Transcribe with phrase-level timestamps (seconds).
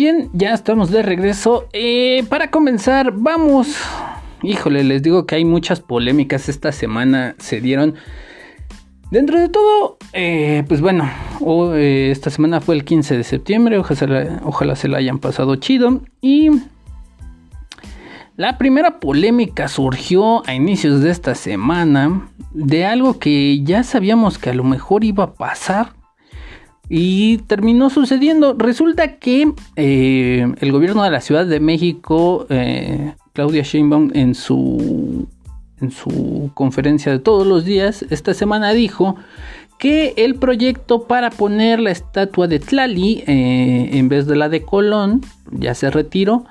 [0.00, 1.68] Bien, ya estamos de regreso.
[1.74, 3.76] Eh, para comenzar, vamos.
[4.42, 7.34] Híjole, les digo que hay muchas polémicas esta semana.
[7.36, 7.96] Se dieron.
[9.10, 11.06] Dentro de todo, eh, pues bueno,
[11.74, 13.76] eh, esta semana fue el 15 de septiembre.
[13.76, 16.00] Ojalá se la hayan pasado chido.
[16.22, 16.48] Y
[18.36, 24.48] la primera polémica surgió a inicios de esta semana de algo que ya sabíamos que
[24.48, 25.99] a lo mejor iba a pasar
[26.92, 28.54] y terminó sucediendo.
[28.58, 35.28] Resulta que eh, el gobierno de la Ciudad de México, eh, Claudia Sheinbaum, en su,
[35.80, 39.14] en su conferencia de todos los días, esta semana dijo
[39.78, 44.62] que el proyecto para poner la estatua de Tlali eh, en vez de la de
[44.62, 45.20] Colón,
[45.52, 46.44] ya se retiró,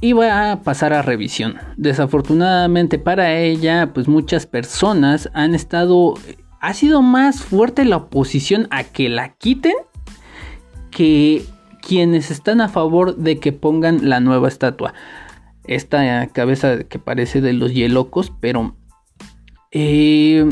[0.00, 1.56] iba a pasar a revisión.
[1.76, 6.14] Desafortunadamente para ella, pues muchas personas han estado
[6.60, 9.74] ha sido más fuerte la oposición a que la quiten
[10.90, 11.42] que
[11.80, 14.92] quienes están a favor de que pongan la nueva estatua.
[15.64, 18.74] Esta cabeza que parece de los yelocos, pero
[19.72, 20.48] eh,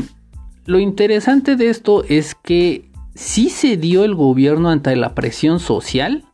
[0.65, 6.25] lo interesante de esto es que sí se dio el gobierno ante la presión social.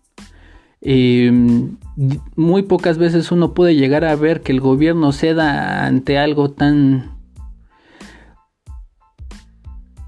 [0.81, 1.31] Eh,
[2.35, 7.14] muy pocas veces uno puede llegar a ver que el gobierno ceda ante algo tan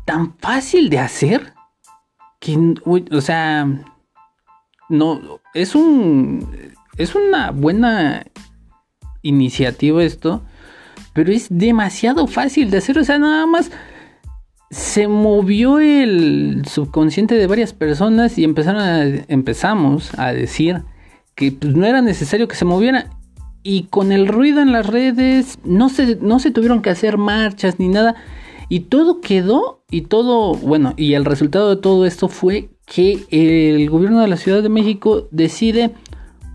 [0.07, 1.53] tan fácil de hacer
[2.39, 3.67] que, o sea,
[4.87, 6.49] no, es un,
[6.97, 8.25] es una buena
[9.21, 10.43] iniciativa esto,
[11.13, 13.69] pero es demasiado fácil de hacer, o sea, nada más
[14.71, 20.83] se movió el subconsciente de varias personas y empezaron empezamos a decir
[21.35, 23.09] que pues, no era necesario que se moviera
[23.61, 27.77] y con el ruido en las redes no se, no se tuvieron que hacer marchas
[27.77, 28.15] ni nada
[28.69, 33.89] y todo quedó, y todo, bueno, y el resultado de todo esto fue que el
[33.89, 35.91] gobierno de la Ciudad de México decide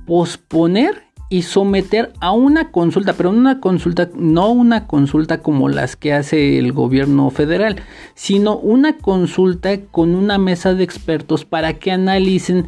[0.07, 6.13] posponer y someter a una consulta, pero una consulta, no una consulta como las que
[6.13, 7.77] hace el gobierno federal,
[8.15, 12.67] sino una consulta con una mesa de expertos para que analicen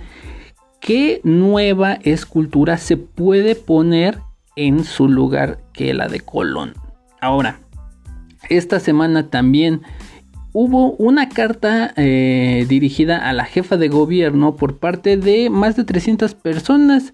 [0.80, 4.20] qué nueva escultura se puede poner
[4.56, 6.72] en su lugar que la de Colón.
[7.20, 7.60] Ahora,
[8.48, 9.82] esta semana también
[10.54, 15.84] hubo una carta eh, dirigida a la jefa de gobierno por parte de más de
[15.84, 17.12] 300 personas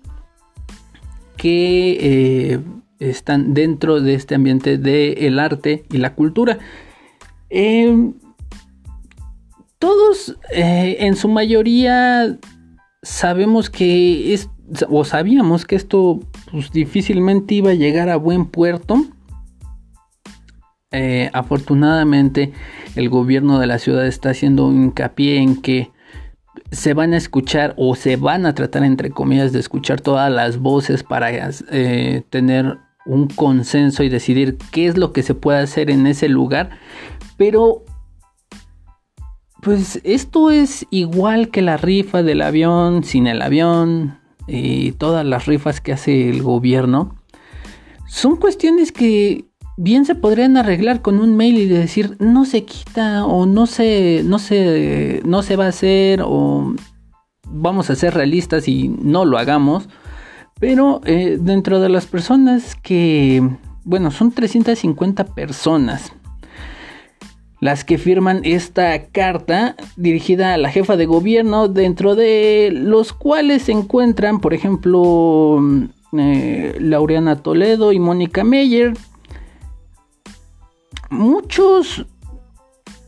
[1.37, 2.61] que eh,
[2.99, 6.59] están dentro de este ambiente del arte y la cultura.
[7.49, 8.13] Em,
[9.79, 12.39] todos eh, en su mayoría
[13.03, 14.51] sabemos que es,
[14.91, 16.21] o sabíamos que esto
[16.51, 19.07] pues, difícilmente iba a llegar a buen puerto
[20.93, 22.53] eh, afortunadamente
[22.97, 25.93] el gobierno de la ciudad está haciendo hincapié en que
[26.73, 30.59] se van a escuchar o se van a tratar entre comillas de escuchar todas las
[30.59, 31.31] voces para
[31.71, 36.29] eh, tener un consenso y decidir qué es lo que se puede hacer en ese
[36.29, 36.71] lugar.
[37.37, 37.85] Pero
[39.63, 45.47] pues esto es igual que la rifa del avión sin el avión y todas las
[45.47, 47.17] rifas que hace el gobierno.
[48.07, 49.50] Son cuestiones que
[49.81, 54.21] bien se podrían arreglar con un mail y decir no se quita o no se
[54.27, 56.75] no se no se va a hacer o
[57.47, 59.89] vamos a ser realistas y no lo hagamos
[60.59, 63.43] pero eh, dentro de las personas que
[63.85, 66.13] bueno son 350 personas
[67.59, 73.63] las que firman esta carta dirigida a la jefa de gobierno dentro de los cuales
[73.63, 75.59] se encuentran por ejemplo
[76.19, 78.93] eh, Laureana Toledo y Mónica Meyer
[81.11, 82.07] muchos,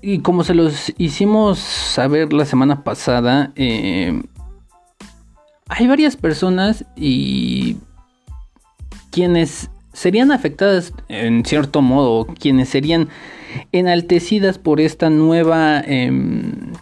[0.03, 4.23] y como se los hicimos saber la semana pasada, eh,
[5.69, 7.79] hay varias personas y
[9.11, 13.09] quienes serían afectadas en cierto modo, quienes serían
[13.73, 16.73] enaltecidas por esta nueva em,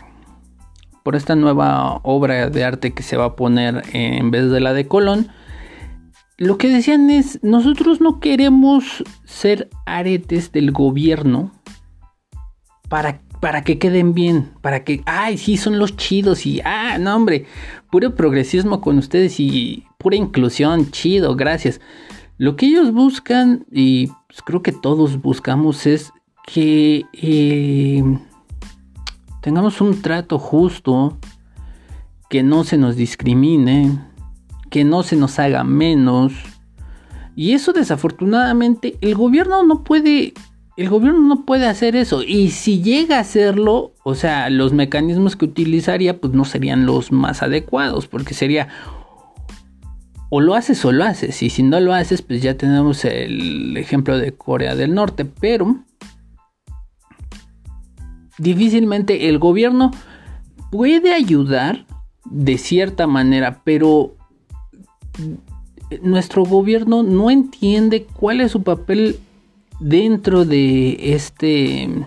[1.03, 4.73] por esta nueva obra de arte que se va a poner en vez de la
[4.73, 5.29] de Colón
[6.41, 11.53] lo que decían es, nosotros no queremos ser aretes del gobierno
[12.89, 17.15] para, para que queden bien, para que, ay, sí, son los chidos y, ah, no,
[17.15, 17.45] hombre,
[17.91, 21.79] puro progresismo con ustedes y pura inclusión, chido, gracias.
[22.39, 26.11] Lo que ellos buscan, y pues, creo que todos buscamos, es
[26.47, 28.03] que eh,
[29.43, 31.19] tengamos un trato justo,
[32.31, 34.10] que no se nos discrimine,
[34.71, 36.33] que no se nos haga menos.
[37.37, 40.35] Y eso desafortunadamente el gobierno no puede
[40.77, 42.23] el gobierno no puede hacer eso.
[42.23, 47.13] Y si llega a hacerlo, o sea, los mecanismos que utilizaría, pues no serían los
[47.13, 48.69] más adecuados, porque sería
[50.31, 51.43] o lo haces o lo haces.
[51.43, 55.27] Y si no lo haces, pues ya tenemos el ejemplo de Corea del Norte.
[55.27, 55.85] Pero
[58.39, 59.91] difícilmente el gobierno
[60.71, 61.85] puede ayudar
[62.25, 64.17] de cierta manera, pero
[66.03, 69.19] nuestro gobierno no entiende cuál es su papel
[69.81, 72.07] dentro de este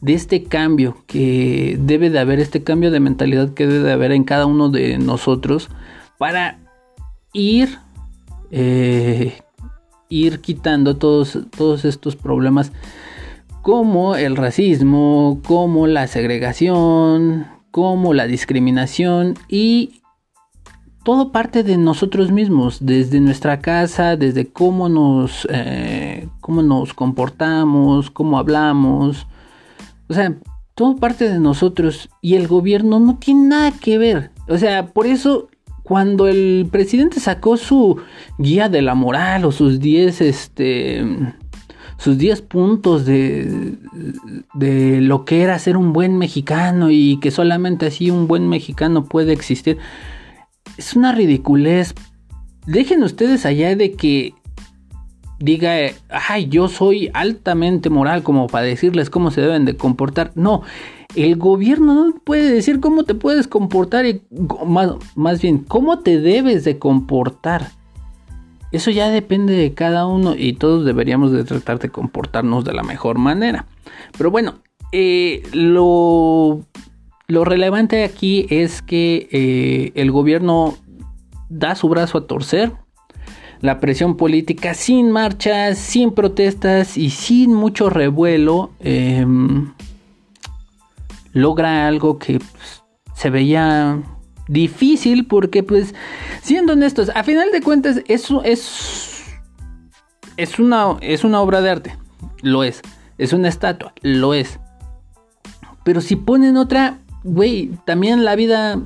[0.00, 4.12] de este cambio que debe de haber este cambio de mentalidad que debe de haber
[4.12, 5.68] en cada uno de nosotros
[6.18, 6.58] para
[7.32, 7.78] ir
[8.50, 9.34] eh,
[10.08, 12.72] ir quitando todos, todos estos problemas
[13.62, 20.01] como el racismo, como la segregación, como la discriminación y
[21.02, 28.10] todo parte de nosotros mismos, desde nuestra casa, desde cómo nos, eh, cómo nos comportamos,
[28.10, 29.26] cómo hablamos.
[30.08, 30.34] O sea,
[30.74, 34.30] todo parte de nosotros y el gobierno no tiene nada que ver.
[34.48, 35.48] O sea, por eso
[35.82, 38.00] cuando el presidente sacó su
[38.38, 41.04] guía de la moral o sus 10 este
[41.98, 43.76] sus 10 puntos de,
[44.54, 49.04] de lo que era ser un buen mexicano y que solamente así un buen mexicano
[49.04, 49.78] puede existir
[50.76, 51.94] es una ridiculez.
[52.66, 54.34] Dejen ustedes allá de que
[55.38, 55.74] diga,
[56.28, 60.30] ay, yo soy altamente moral como para decirles cómo se deben de comportar.
[60.36, 60.62] No,
[61.16, 64.22] el gobierno no puede decir cómo te puedes comportar y
[64.66, 67.70] más, más bien cómo te debes de comportar.
[68.70, 72.82] Eso ya depende de cada uno y todos deberíamos de tratar de comportarnos de la
[72.82, 73.66] mejor manera.
[74.16, 74.54] Pero bueno,
[74.92, 76.60] eh, lo
[77.28, 80.76] lo relevante aquí es que eh, el gobierno
[81.48, 82.72] da su brazo a torcer.
[83.60, 89.72] La presión política sin marchas, sin protestas y sin mucho revuelo em,
[91.32, 92.82] logra algo que pues,
[93.14, 94.02] se veía
[94.48, 95.94] difícil porque pues
[96.42, 99.24] siendo honestos, a final de cuentas eso es
[100.36, 101.96] es una es una obra de arte,
[102.42, 102.82] lo es,
[103.16, 104.58] es una estatua, lo es.
[105.84, 108.80] Pero si ponen otra güey, también la vida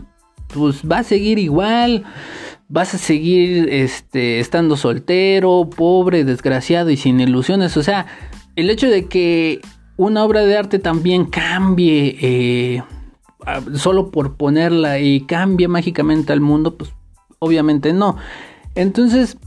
[0.52, 2.04] pues va a seguir igual.
[2.68, 7.76] Vas a seguir este, estando soltero, pobre, desgraciado y sin ilusiones.
[7.76, 8.06] O sea,
[8.56, 9.60] el hecho de que
[9.96, 12.82] una obra de arte también cambie eh,
[13.74, 16.90] solo por ponerla y cambie mágicamente al mundo, pues
[17.38, 18.16] obviamente no.
[18.74, 19.38] Entonces,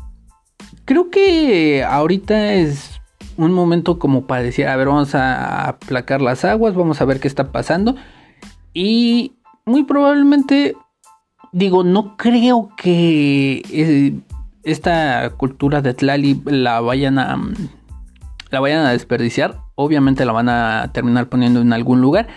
[0.86, 3.02] creo que ahorita es
[3.38, 7.20] un momento como para decir, a ver, vamos a aplacar las aguas, vamos a ver
[7.20, 7.96] qué está pasando.
[8.82, 9.34] Y
[9.66, 10.74] muy probablemente,
[11.52, 14.18] digo, no creo que eh,
[14.64, 17.38] esta cultura de Tlali la vayan a
[18.52, 19.60] la vayan a desperdiciar.
[19.76, 22.30] Obviamente la van a terminar poniendo en algún lugar.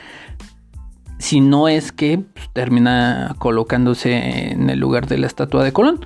[1.21, 6.05] Si no es que pues, termina colocándose en el lugar de la estatua de Colón.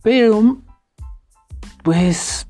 [0.00, 0.58] Pero,
[1.82, 2.46] pues,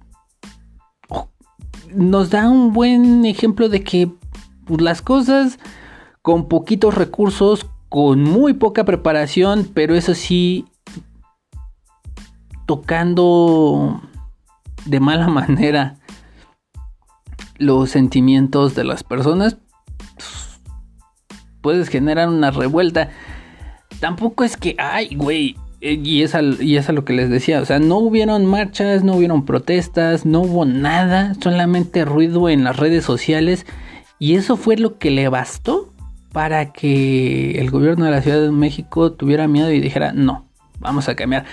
[1.94, 4.10] nos da un buen ejemplo de que
[4.66, 5.58] pues, las cosas
[6.22, 10.64] con poquitos recursos, con muy poca preparación, pero eso sí,
[12.66, 14.00] tocando
[14.86, 15.96] de mala manera
[17.58, 19.58] los sentimientos de las personas,
[21.60, 23.10] puedes generar una revuelta.
[24.00, 27.64] Tampoco es que, ay, güey, eh, y es, es a lo que les decía, o
[27.64, 33.04] sea, no hubieron marchas, no hubieron protestas, no hubo nada, solamente ruido en las redes
[33.04, 33.66] sociales,
[34.18, 35.91] y eso fue lo que le bastó
[36.32, 40.46] para que el gobierno de la Ciudad de México tuviera miedo y dijera, no,
[40.80, 41.44] vamos a cambiar.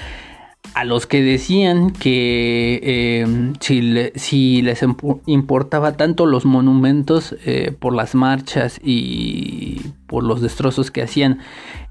[0.74, 4.86] A los que decían que eh, si, les
[5.26, 11.40] importaba tanto los monumentos eh, por las marchas y por los destrozos que hacían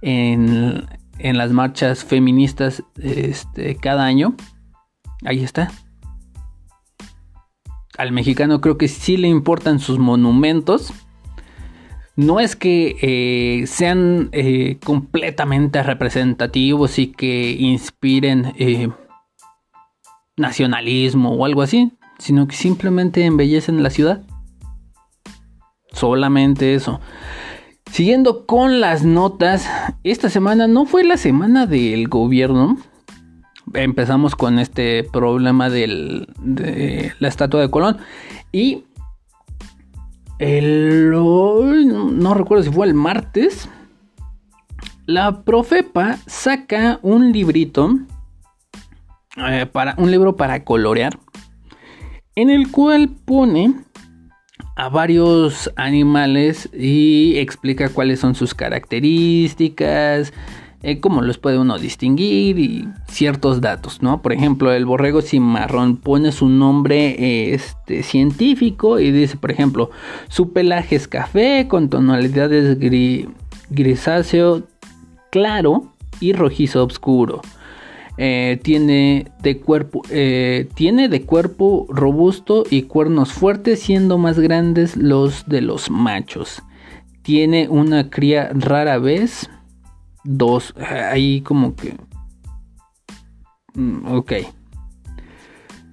[0.01, 0.87] en,
[1.19, 4.35] en las marchas feministas este, cada año,
[5.25, 5.71] ahí está.
[7.97, 10.93] Al mexicano creo que sí le importan sus monumentos
[12.19, 18.89] no es que eh, sean eh, completamente representativos y que inspiren eh,
[20.37, 24.25] nacionalismo o algo así, sino que simplemente embellecen la ciudad.
[25.93, 27.01] Solamente eso.
[27.89, 29.69] Siguiendo con las notas,
[30.03, 32.79] esta semana no fue la semana del gobierno.
[33.75, 36.27] Empezamos con este problema de
[37.21, 37.99] la estatua de Colón.
[38.51, 38.87] Y
[40.39, 43.69] el, no, recuerdo si fue el martes,
[45.07, 47.99] la Profepa saca un librito,
[49.37, 51.19] eh, para, un libro para colorear,
[52.35, 53.75] en el cual pone
[54.77, 60.33] a varios animales y explica cuáles son sus características,
[60.83, 64.23] eh, cómo los puede uno distinguir y ciertos datos, ¿no?
[64.23, 69.91] Por ejemplo, el borrego cimarrón pone su nombre este, científico y dice, por ejemplo,
[70.29, 72.79] su pelaje es café con tonalidades
[73.71, 74.65] grisáceo
[75.31, 77.43] claro y rojizo oscuro.
[78.21, 84.97] Eh, tiene, de cuerpo, eh, tiene de cuerpo robusto y cuernos fuertes, siendo más grandes
[84.97, 86.63] los de los machos.
[87.23, 89.49] Tiene una cría rara vez.
[90.31, 90.75] Dos.
[90.77, 91.97] Ahí como que...
[93.75, 94.33] Mm, ok.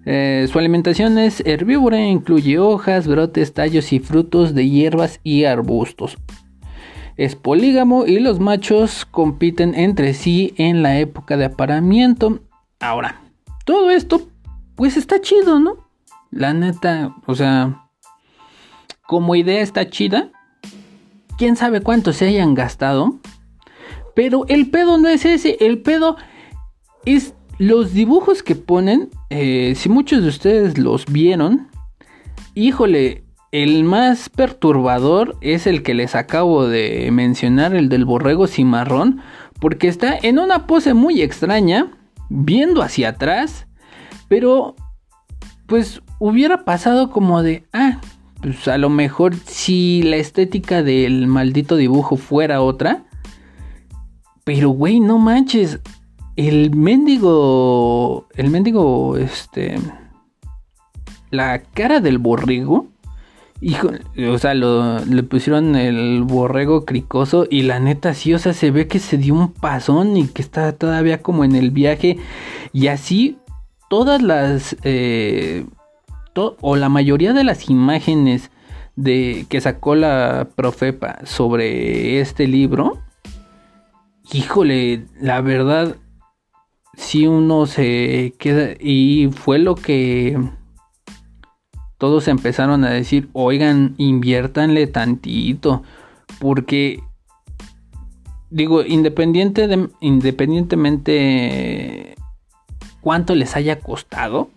[0.06, 6.18] Eh, su alimentación es herbívora, incluye hojas, brotes, tallos y frutos de hierbas y arbustos
[7.18, 12.40] es polígamo y los machos compiten entre sí en la época de aparamiento.
[12.80, 13.22] Ahora,
[13.66, 14.28] todo esto
[14.76, 15.88] pues está chido, ¿no?
[16.32, 17.88] La neta, o sea,
[19.08, 20.32] como idea está chida.
[21.38, 23.20] Quién sabe cuánto se hayan gastado.
[24.16, 26.16] Pero el pedo no es ese, el pedo
[27.06, 29.10] es los dibujos que ponen.
[29.30, 31.68] Eh, si muchos de ustedes los vieron,
[32.54, 39.22] híjole, el más perturbador es el que les acabo de mencionar, el del borrego cimarrón,
[39.60, 41.92] porque está en una pose muy extraña,
[42.30, 43.68] viendo hacia atrás,
[44.28, 44.76] pero
[45.68, 48.02] pues hubiera pasado como de, ah,
[48.42, 53.06] pues a lo mejor si la estética del maldito dibujo fuera otra,
[54.46, 55.82] pero güey, no manches,
[56.38, 59.78] el mendigo, el mendigo, este,
[61.32, 62.88] la cara del borrego
[63.62, 63.90] Hijo,
[64.30, 68.88] o sea, le pusieron el borrego cricoso y la neta sí, o sea, se ve
[68.88, 72.18] que se dio un pasón y que está todavía como en el viaje.
[72.74, 73.38] Y así,
[73.90, 75.66] todas las, eh,
[76.36, 78.52] o la mayoría de las imágenes
[78.98, 83.00] de que sacó la Profepa sobre este libro,
[84.32, 85.96] híjole, la verdad,
[86.96, 90.38] sí uno se queda, y fue lo que
[91.98, 95.84] todos empezaron a decir, oigan, inviértanle tantito,
[96.40, 97.02] porque,
[98.50, 102.16] digo, independiente de, independientemente
[103.02, 104.50] cuánto les haya costado,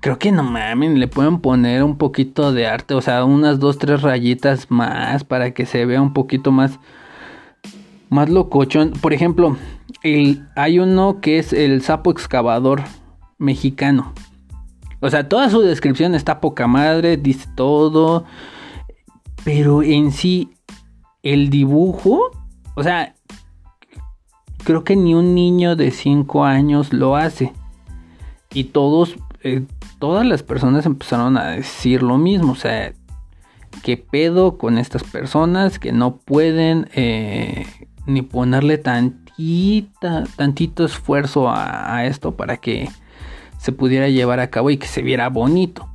[0.00, 3.78] creo que no mamen, le pueden poner un poquito de arte, o sea, unas dos,
[3.78, 6.78] tres rayitas más para que se vea un poquito más,
[8.14, 8.92] más locochón.
[8.92, 9.56] Por ejemplo,
[10.56, 12.82] hay uno que es el sapo excavador
[13.38, 14.14] mexicano.
[15.00, 18.24] O sea, toda su descripción está poca madre, dice todo.
[19.44, 20.52] Pero en sí,
[21.22, 22.30] el dibujo,
[22.74, 23.14] o sea,
[24.64, 27.52] creo que ni un niño de 5 años lo hace.
[28.54, 29.64] Y todos, eh,
[29.98, 32.52] todas las personas empezaron a decir lo mismo.
[32.52, 32.94] O sea,
[33.82, 37.66] ¿qué pedo con estas personas que no pueden eh,
[38.06, 42.88] ni ponerle tantita, tantito esfuerzo a esto para que
[43.64, 45.88] se pudiera llevar a cabo y que se viera bonito.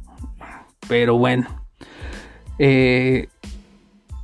[0.87, 1.47] Pero bueno.
[2.57, 3.29] Eh,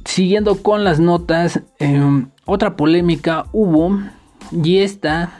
[0.03, 3.99] siguiendo con las notas, em, otra polémica hubo
[4.51, 5.31] y esta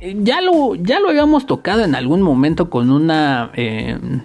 [0.00, 4.24] eh, ya lo, ya lo habíamos tocado en algún momento con una em,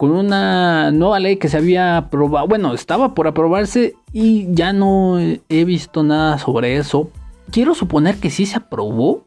[0.00, 5.18] con una nueva ley que se había aprobado, bueno, estaba por aprobarse y ya no
[5.18, 7.10] he visto nada sobre eso.
[7.50, 9.26] Quiero suponer que sí se aprobó,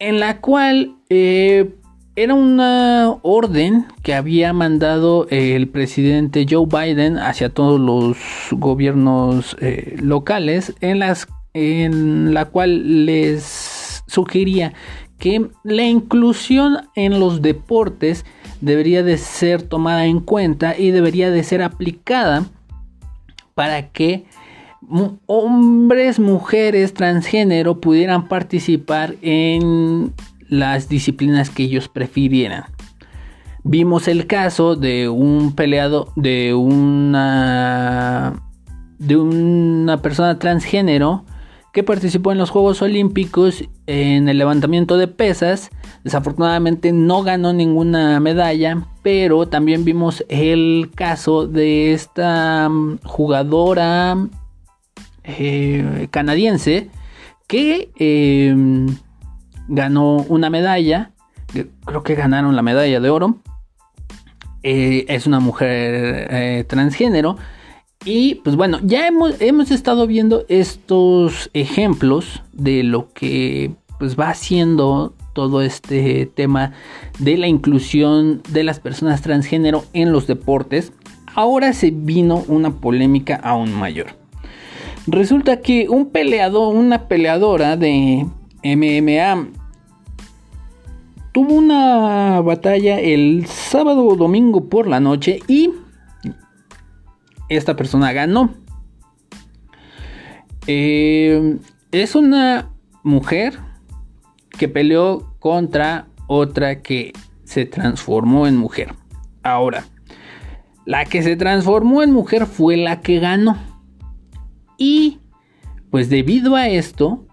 [0.00, 1.76] en la cual eh,
[2.16, 8.16] era una orden que había mandado el presidente Joe Biden hacia todos los
[8.50, 14.72] gobiernos eh, locales, en, las, en la cual les sugería
[15.20, 18.24] que la inclusión en los deportes
[18.60, 22.44] debería de ser tomada en cuenta y debería de ser aplicada
[23.54, 24.24] para que
[25.26, 30.12] hombres, mujeres, transgénero pudieran participar en
[30.48, 32.64] las disciplinas que ellos prefirieran.
[33.64, 38.40] Vimos el caso de un peleado, de una,
[38.98, 41.24] de una persona transgénero
[41.72, 45.70] que participó en los Juegos Olímpicos en el levantamiento de pesas.
[46.06, 52.70] Desafortunadamente no ganó ninguna medalla, pero también vimos el caso de esta
[53.02, 54.16] jugadora
[55.24, 56.90] eh, canadiense
[57.48, 58.86] que em,
[59.66, 61.10] ganó una medalla,
[61.84, 63.38] creo que ganaron la medalla de oro.
[64.62, 67.36] Eh, es una mujer eh, transgénero.
[68.04, 74.28] Y pues bueno, ya hemos, hemos, estado viendo estos ejemplos de lo que pues va
[74.28, 76.72] haciendo todo este tema
[77.18, 80.94] de la inclusión de las personas transgénero en los deportes,
[81.34, 84.06] ahora se vino una polémica aún mayor.
[85.06, 88.26] Resulta que un peleador, una peleadora de
[88.64, 89.48] MMA
[91.32, 95.70] tuvo una batalla el sábado o domingo por la noche y
[97.50, 98.54] esta persona ganó.
[100.66, 101.58] Eh,
[101.92, 102.70] es una
[103.02, 103.65] mujer
[104.56, 107.12] que peleó contra otra que
[107.44, 108.94] se transformó en mujer.
[109.42, 109.84] Ahora,
[110.84, 113.56] la que se transformó en mujer fue la que ganó.
[114.78, 115.18] Y
[115.90, 117.26] pues debido a esto,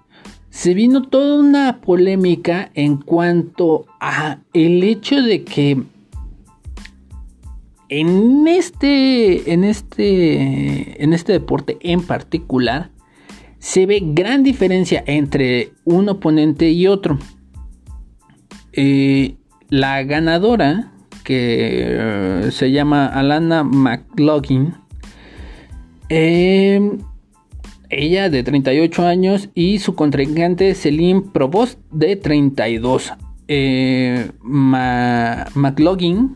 [0.49, 5.83] se vino toda una polémica en cuanto a el hecho de que
[7.89, 12.92] en este, en este, en este deporte en particular,
[13.63, 17.17] se ve gran diferencia entre un oponente y otro.
[18.73, 19.37] Eh,
[19.69, 20.91] la ganadora,
[21.23, 24.73] que eh, se llama Alana McLaughlin,
[26.09, 26.91] eh,
[27.89, 33.13] ella de 38 años y su contrincante Celine Provost de 32.
[34.43, 36.35] McLaughlin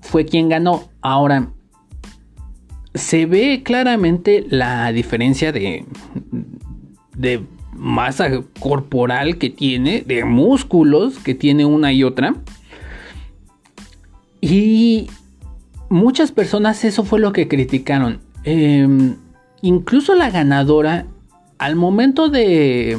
[0.00, 0.88] fue quien ganó.
[1.02, 1.52] Ahora,
[2.94, 5.84] se ve claramente la diferencia de,
[7.16, 7.42] de
[7.74, 8.28] masa
[8.58, 12.34] corporal que tiene, de músculos que tiene una y otra.
[14.40, 15.08] Y
[15.88, 18.20] muchas personas eso fue lo que criticaron.
[18.44, 19.16] Em,
[19.62, 21.06] incluso la ganadora,
[21.58, 22.98] al momento de,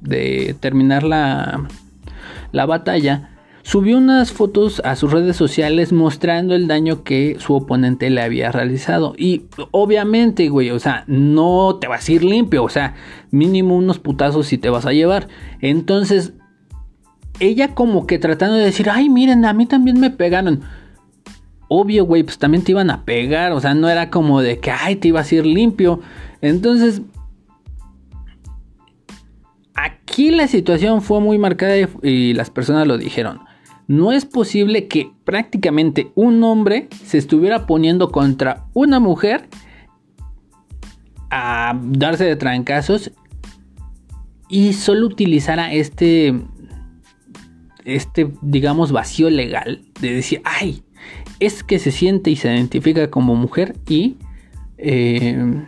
[0.00, 1.68] de terminar la,
[2.52, 3.35] la batalla,
[3.66, 8.52] subió unas fotos a sus redes sociales mostrando el daño que su oponente le había
[8.52, 9.14] realizado.
[9.18, 12.94] Y obviamente, güey, o sea, no te vas a ir limpio, o sea,
[13.32, 15.26] mínimo unos putazos si te vas a llevar.
[15.60, 16.34] Entonces,
[17.40, 20.60] ella como que tratando de decir, ay, miren, a mí también me pegaron.
[21.66, 24.70] Obvio, güey, pues también te iban a pegar, o sea, no era como de que,
[24.70, 25.98] ay, te ibas a ir limpio.
[26.40, 27.02] Entonces,
[29.74, 31.74] aquí la situación fue muy marcada
[32.04, 33.45] y las personas lo dijeron
[33.88, 39.48] no es posible que prácticamente un hombre se estuviera poniendo contra una mujer
[41.30, 43.12] a darse de trancazos
[44.48, 46.34] y solo utilizara este
[47.84, 50.82] este digamos vacío legal de decir ay
[51.38, 54.16] es que se siente y se identifica como mujer y
[54.78, 55.64] eh,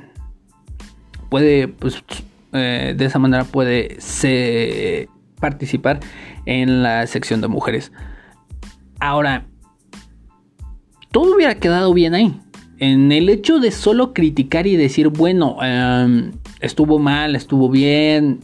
[1.28, 2.02] puede pues
[2.52, 4.00] eh, de esa manera puede
[5.40, 6.00] participar
[6.46, 7.92] en la sección de mujeres.
[9.00, 9.46] Ahora,
[11.10, 12.40] todo hubiera quedado bien ahí.
[12.78, 18.40] En el hecho de solo criticar y decir, bueno, em, estuvo mal, estuvo bien,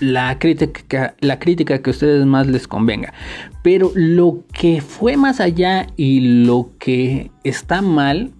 [0.00, 3.14] la crítica, la crítica que a ustedes más les convenga.
[3.62, 8.32] Pero lo que fue más allá y lo que está mal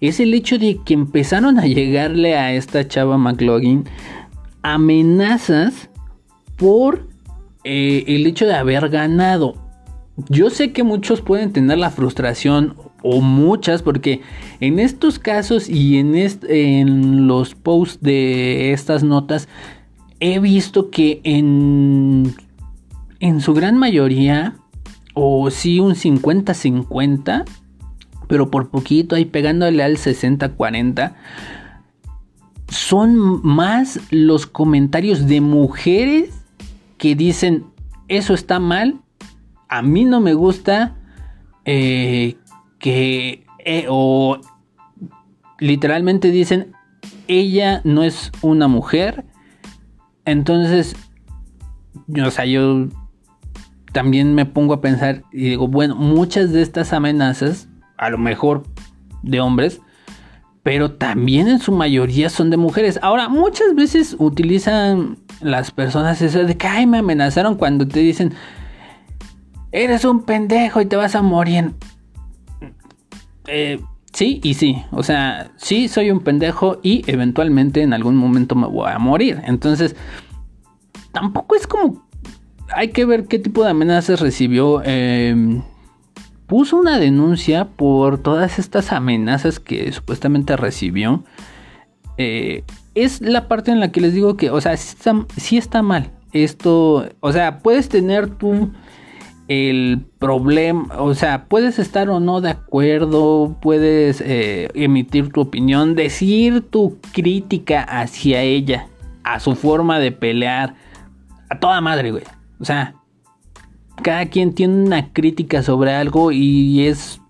[0.00, 3.84] es el hecho de que empezaron a llegarle a esta chava McLaughlin
[4.62, 5.88] amenazas
[6.56, 7.06] por
[7.68, 9.56] eh, el hecho de haber ganado.
[10.28, 14.20] Yo sé que muchos pueden tener la frustración o muchas porque
[14.60, 19.48] en estos casos y en, en los posts de estas notas
[20.20, 22.36] he visto que en,
[23.18, 24.54] en su gran mayoría
[25.14, 27.44] o sí un 50-50
[28.28, 31.14] pero por poquito ahí pegándole al 60-40
[32.68, 36.45] son más los comentarios de mujeres
[36.98, 37.66] que dicen
[38.08, 39.00] eso está mal,
[39.68, 40.96] a mí no me gusta
[41.64, 42.36] eh,
[42.78, 44.38] que eh, o
[45.58, 46.72] literalmente dicen
[47.28, 49.24] ella no es una mujer,
[50.24, 50.96] entonces,
[52.24, 52.88] o sea, yo
[53.92, 58.64] también me pongo a pensar y digo, bueno, muchas de estas amenazas, a lo mejor
[59.22, 59.80] de hombres,
[60.66, 62.98] pero también en su mayoría son de mujeres.
[63.00, 68.34] Ahora, muchas veces utilizan las personas eso de que, ay, me amenazaron cuando te dicen,
[69.70, 71.70] eres un pendejo y te vas a morir.
[73.46, 73.80] Eh,
[74.12, 78.66] sí y sí, o sea, sí soy un pendejo y eventualmente en algún momento me
[78.66, 79.42] voy a morir.
[79.44, 79.94] Entonces,
[81.12, 82.04] tampoco es como...
[82.74, 84.82] Hay que ver qué tipo de amenazas recibió.
[84.84, 85.62] Eh,
[86.46, 91.24] puso una denuncia por todas estas amenazas que supuestamente recibió.
[92.18, 96.10] Eh, es la parte en la que les digo que, o sea, sí está, mal.
[96.32, 98.72] Esto, o sea, puedes tener tú
[99.48, 105.94] el problema, o sea, puedes estar o no de acuerdo, puedes eh, emitir tu opinión,
[105.94, 108.88] decir tu crítica hacia ella,
[109.22, 110.74] a su forma de pelear,
[111.48, 112.24] a toda madre, güey.
[112.58, 112.95] O sea,
[114.02, 117.20] cada quien tiene una crítica sobre algo y es...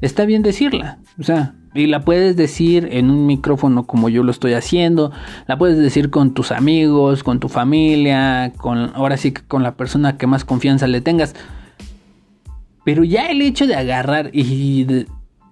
[0.00, 0.98] Está bien decirla.
[1.18, 5.10] O sea, y la puedes decir en un micrófono como yo lo estoy haciendo.
[5.46, 9.76] La puedes decir con tus amigos, con tu familia, con ahora sí que con la
[9.76, 11.34] persona que más confianza le tengas.
[12.84, 14.86] Pero ya el hecho de agarrar y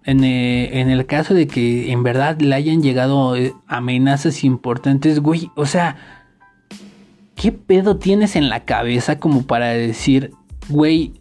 [0.04, 5.20] en, eh, en, el caso de que en verdad le hayan llegado eh, amenazas importantes,
[5.20, 6.21] güey, o sea,
[7.42, 10.30] ¿qué pedo tienes en la cabeza como para decir,
[10.68, 11.14] güey,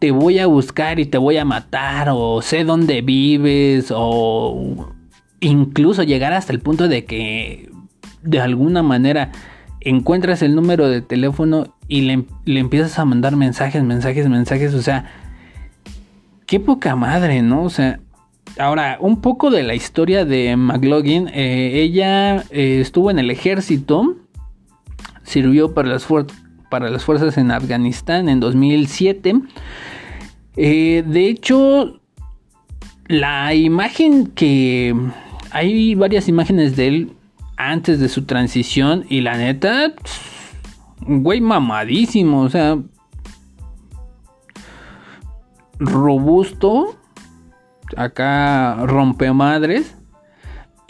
[0.00, 4.92] te voy a buscar y te voy a matar o sé dónde vives o
[5.38, 7.70] incluso llegar hasta el punto de que
[8.20, 9.30] de alguna manera
[9.78, 14.82] encuentras el número de teléfono y le, le empiezas a mandar mensajes, mensajes, mensajes, o
[14.82, 15.04] sea,
[16.46, 17.62] qué poca madre, ¿no?
[17.62, 18.00] O sea,
[18.58, 21.28] ahora, un poco de la historia de McLaughlin.
[21.28, 24.16] Eh, ella eh, estuvo en el ejército,
[25.30, 26.06] sirvió para las,
[26.68, 29.34] para las fuerzas en Afganistán en 2007.
[30.56, 32.00] Eh, de hecho,
[33.06, 34.94] la imagen que...
[35.52, 37.12] Hay varias imágenes de él
[37.56, 39.92] antes de su transición y la neta,
[41.00, 42.78] güey mamadísimo, o sea,
[45.80, 46.96] robusto.
[47.96, 49.96] Acá rompe madres.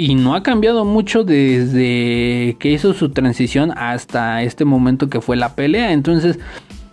[0.01, 5.37] Y no ha cambiado mucho desde que hizo su transición hasta este momento que fue
[5.37, 5.93] la pelea.
[5.93, 6.39] Entonces,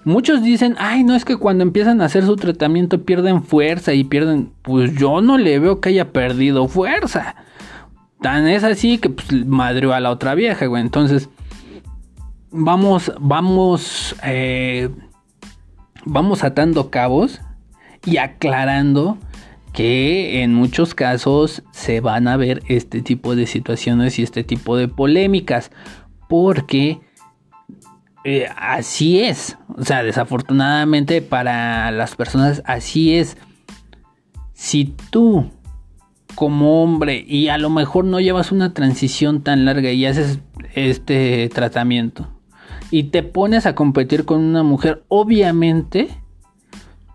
[0.04, 4.04] muchos dicen, ay, no es que cuando empiezan a hacer su tratamiento pierden fuerza y
[4.04, 4.52] pierden...
[4.62, 7.36] Pues yo no le veo que haya perdido fuerza.
[8.20, 10.82] Tan es así que pues, madreó a la otra vieja, güey.
[10.82, 11.30] Entonces,
[12.52, 14.90] vamos, vamos, eh,
[16.04, 17.40] vamos atando cabos
[18.04, 19.18] y aclarando
[19.78, 24.76] que en muchos casos se van a ver este tipo de situaciones y este tipo
[24.76, 25.70] de polémicas
[26.28, 27.00] porque
[28.24, 29.56] eh, así es.
[29.78, 33.38] O sea desafortunadamente para las personas así es.
[34.54, 35.52] Si tú
[36.34, 40.40] como hombre y a lo mejor no llevas una transición tan larga y haces
[40.74, 42.28] este tratamiento
[42.90, 46.10] y te pones a competir con una mujer obviamente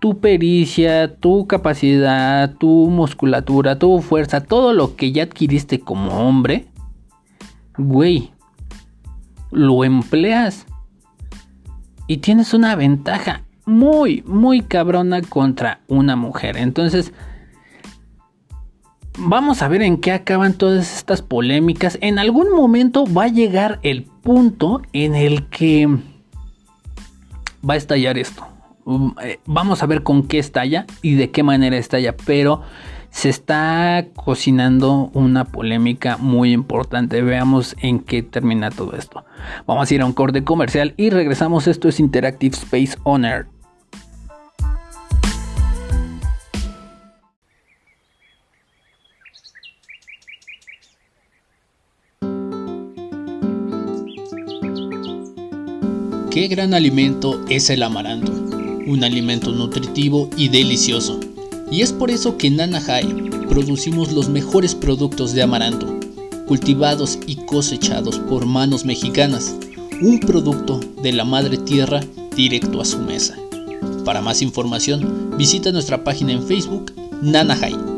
[0.02, 6.66] tu pericia, tu capacidad, tu musculatura, tu fuerza, todo lo que ya adquiriste como hombre,
[7.78, 8.32] güey,
[9.52, 10.66] lo empleas
[12.08, 16.56] y tienes una ventaja muy, muy cabrona contra una mujer.
[16.56, 17.12] Entonces,
[19.16, 21.96] vamos a ver en qué acaban todas estas polémicas.
[22.00, 25.86] En algún momento va a llegar el punto en el que
[27.64, 28.51] va a estallar esto.
[28.84, 32.62] Mm, eh, vamos a ver con qué estalla y de qué manera estalla, pero
[33.10, 37.22] se está cocinando una polémica muy importante.
[37.22, 39.24] Veamos en qué termina todo esto.
[39.66, 41.68] Vamos a ir a un corte comercial y regresamos.
[41.68, 43.46] Esto es Interactive Space Owner.
[56.30, 58.51] Qué gran alimento es el amaranto
[58.86, 61.20] un alimento nutritivo y delicioso.
[61.70, 63.06] Y es por eso que en Nanahai
[63.48, 65.86] producimos los mejores productos de amaranto,
[66.46, 69.54] cultivados y cosechados por manos mexicanas,
[70.00, 72.00] un producto de la madre tierra
[72.34, 73.36] directo a su mesa.
[74.04, 76.92] Para más información, visita nuestra página en Facebook,
[77.22, 77.91] Nanahai.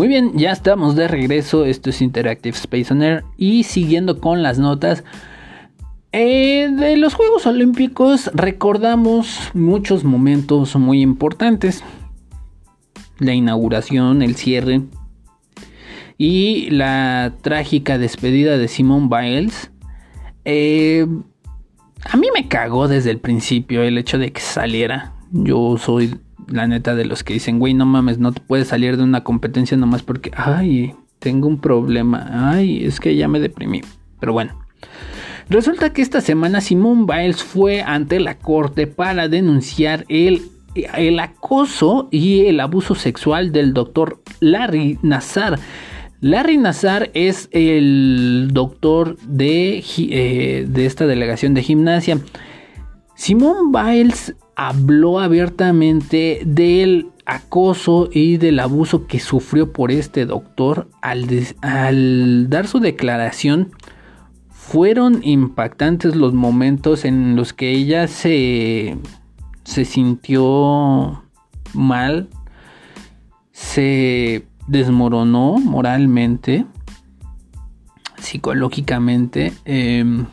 [0.00, 1.66] Muy bien, ya estamos de regreso.
[1.66, 3.22] Esto es Interactive Space on Air.
[3.36, 5.04] Y siguiendo con las notas.
[6.12, 11.84] Eh, de los Juegos Olímpicos recordamos muchos momentos muy importantes.
[13.18, 14.80] La inauguración, el cierre
[16.16, 19.70] y la trágica despedida de Simone Biles.
[20.46, 21.06] Eh,
[22.10, 25.12] a mí me cagó desde el principio el hecho de que saliera.
[25.30, 26.18] Yo soy
[26.50, 29.24] la neta de los que dicen, güey, no mames, no te puedes salir de una
[29.24, 33.82] competencia nomás porque, ay, tengo un problema, ay, es que ya me deprimí.
[34.18, 34.58] Pero bueno,
[35.48, 40.42] resulta que esta semana Simone Biles fue ante la corte para denunciar el,
[40.74, 45.58] el acoso y el abuso sexual del doctor Larry Nazar.
[46.20, 52.18] Larry Nazar es el doctor de, eh, de esta delegación de gimnasia.
[53.14, 62.50] Simone Biles habló abiertamente del acoso y del abuso que sufrió por este doctor al,
[62.50, 63.70] dar su declaración.
[64.50, 68.98] Fueron impactantes los momentos en los que ella se,
[69.64, 71.24] se sintió
[71.72, 72.28] mal,
[73.52, 76.66] se desmoronó moralmente,
[78.18, 79.54] psicológicamente.
[79.64, 80.26] Em,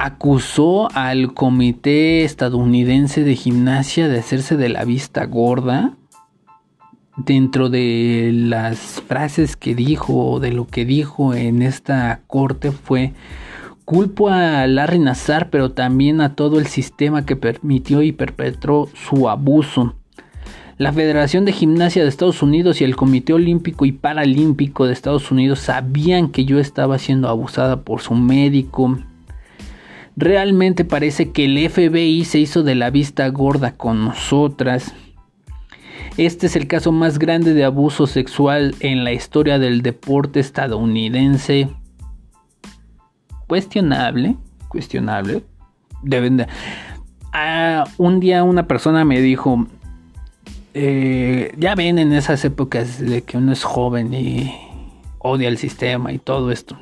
[0.00, 5.92] acusó al Comité Estadounidense de Gimnasia de hacerse de la vista gorda.
[7.18, 13.12] Dentro de las frases que dijo, de lo que dijo en esta corte fue
[13.84, 19.28] culpo a Larry Nassar, pero también a todo el sistema que permitió y perpetró su
[19.28, 19.96] abuso.
[20.78, 25.30] La Federación de Gimnasia de Estados Unidos y el Comité Olímpico y Paralímpico de Estados
[25.30, 28.96] Unidos sabían que yo estaba siendo abusada por su médico,
[30.20, 34.94] Realmente parece que el FBI se hizo de la vista gorda con nosotras.
[36.18, 41.70] Este es el caso más grande de abuso sexual en la historia del deporte estadounidense.
[43.46, 44.36] Cuestionable,
[44.68, 45.42] cuestionable.
[46.02, 46.48] Deben de...
[47.32, 49.68] Ah, un día una persona me dijo,
[50.74, 54.54] eh, ya ven en esas épocas de que uno es joven y
[55.18, 56.76] odia el sistema y todo esto.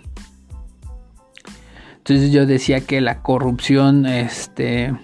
[2.08, 4.96] Entonces yo decía que la corrupción, este,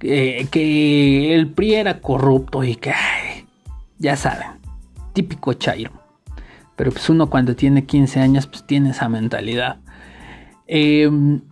[0.00, 2.92] que el PRI era corrupto y que,
[3.96, 4.48] ya saben,
[5.12, 5.92] típico Chairo.
[6.74, 9.78] Pero pues uno cuando tiene 15 años, pues tiene esa mentalidad.
[10.66, 11.42] Em,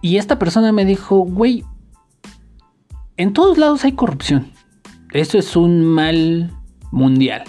[0.00, 1.64] y esta persona me dijo, güey,
[3.16, 4.52] en todos lados hay corrupción.
[5.12, 6.52] Eso es un mal
[6.92, 7.42] mundial.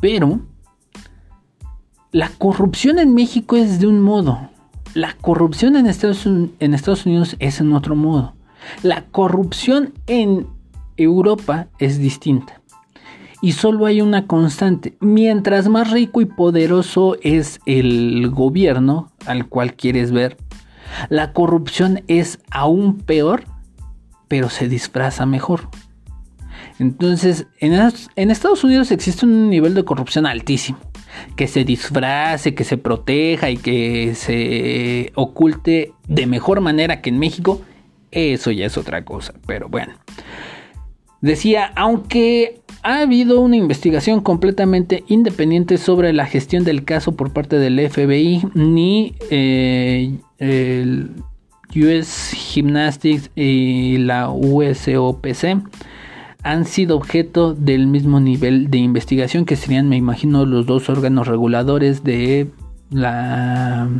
[0.00, 0.46] Pero
[2.12, 4.48] la corrupción en México es de un modo.
[4.94, 8.34] La corrupción en Estados, Unidos es en otro modo.
[8.82, 10.46] La corrupción en
[10.96, 12.60] Europa es distinta.
[13.42, 14.96] Y solo hay una constante.
[15.00, 20.38] Mientras más rico y poderoso es el gobierno al cual quieres ver,
[21.10, 23.44] la corrupción es aún peor,
[24.28, 25.68] pero se disfraza mejor.
[26.78, 30.78] Entonces, en Estados Unidos existe un nivel de corrupción altísimo
[31.36, 37.18] que se disfrace, que se proteja y que se oculte de mejor manera que en
[37.18, 37.62] México,
[38.10, 39.34] eso ya es otra cosa.
[39.46, 39.94] Pero bueno.
[41.20, 47.58] Decía, aunque ha habido una investigación completamente independiente sobre la gestión del caso por parte
[47.58, 51.10] del FBI, ni eh, el
[51.74, 55.62] US Gymnastics y la USOPC
[56.46, 61.26] han sido objeto del mismo nivel de investigación que serían, me imagino, los dos órganos
[61.26, 62.46] reguladores de
[62.88, 63.90] la,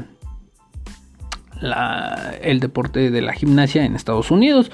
[2.41, 4.71] el deporte de la gimnasia en Estados Unidos.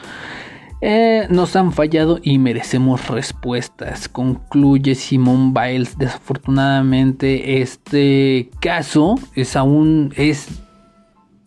[0.82, 5.96] Eh, nos han fallado y merecemos respuestas, concluye Simone Biles.
[5.96, 10.61] Desafortunadamente este caso es aún es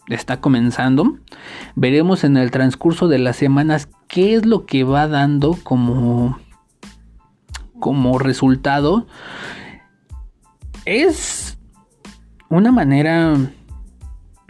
[0.09, 1.17] está comenzando.
[1.75, 6.39] Veremos en el transcurso de las semanas qué es lo que va dando como,
[7.79, 9.07] como resultado.
[10.85, 11.57] Es
[12.49, 13.35] una manera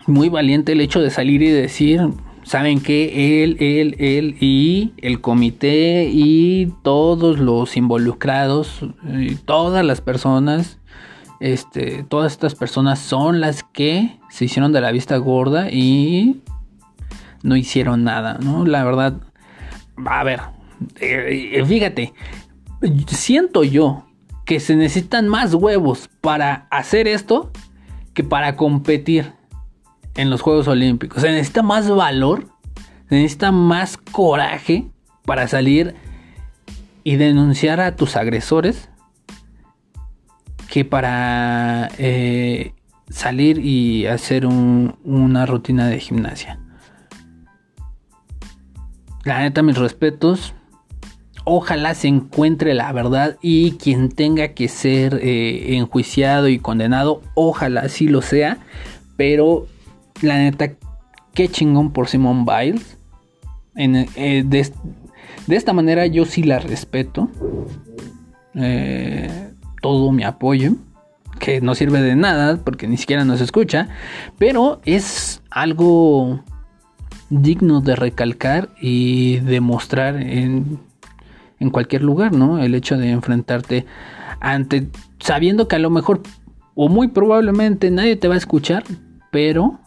[0.07, 2.01] muy valiente el hecho de salir y decir,
[2.43, 8.81] saben que él, él, él y el comité y todos los involucrados,
[9.17, 10.79] y todas las personas
[11.39, 16.41] este, todas estas personas son las que se hicieron de la vista gorda y
[17.43, 18.65] no hicieron nada, ¿no?
[18.65, 19.15] La verdad,
[20.05, 20.41] a ver,
[20.99, 22.13] eh, fíjate,
[23.07, 24.05] siento yo
[24.45, 27.51] que se necesitan más huevos para hacer esto
[28.13, 29.33] que para competir
[30.15, 31.21] en los Juegos Olímpicos.
[31.21, 32.47] Se necesita más valor,
[33.09, 34.85] se necesita más coraje
[35.25, 35.95] para salir
[37.03, 38.89] y denunciar a tus agresores
[40.75, 42.73] que para eh,
[43.07, 46.59] salir y hacer una rutina de gimnasia.
[49.23, 50.53] La neta, mis respetos.
[51.45, 57.87] Ojalá se encuentre la verdad y quien tenga que ser eh, enjuiciado y condenado, ojalá
[57.87, 58.57] sí lo sea.
[59.15, 59.67] Pero
[60.21, 60.73] la neta,
[61.33, 62.97] qué chingón por Simone Biles.
[63.77, 64.73] Eh, de,
[65.47, 67.29] de, esta manera yo sí la respeto.
[68.55, 69.54] Eh,
[69.85, 70.71] todo mi apoyo,
[71.37, 73.87] que no sirve de nada porque ni siquiera nos escucha,
[74.39, 76.43] pero es algo
[77.29, 80.79] digno de recalcar y demostrar en,
[81.59, 82.57] en cualquier lugar, ¿no?
[82.57, 83.85] El hecho de enfrentarte
[84.39, 84.87] ante,
[85.19, 86.23] sabiendo que a lo mejor
[86.73, 88.83] o muy probablemente nadie te va a escuchar,
[89.31, 89.79] pero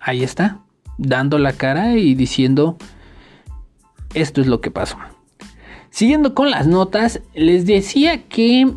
[0.00, 0.62] ahí está,
[0.96, 2.76] dando la cara y diciendo,
[4.14, 4.98] esto es lo que pasó.
[5.98, 8.72] Siguiendo con las notas, les decía que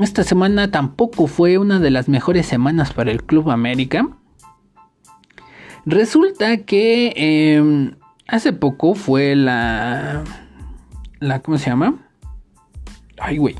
[0.00, 4.08] esta semana tampoco fue una de las mejores semanas para el Club América.
[5.84, 10.24] Resulta que em, hace poco fue la,
[11.20, 11.96] la, ¿cómo se llama?
[13.18, 13.54] Ay, güey.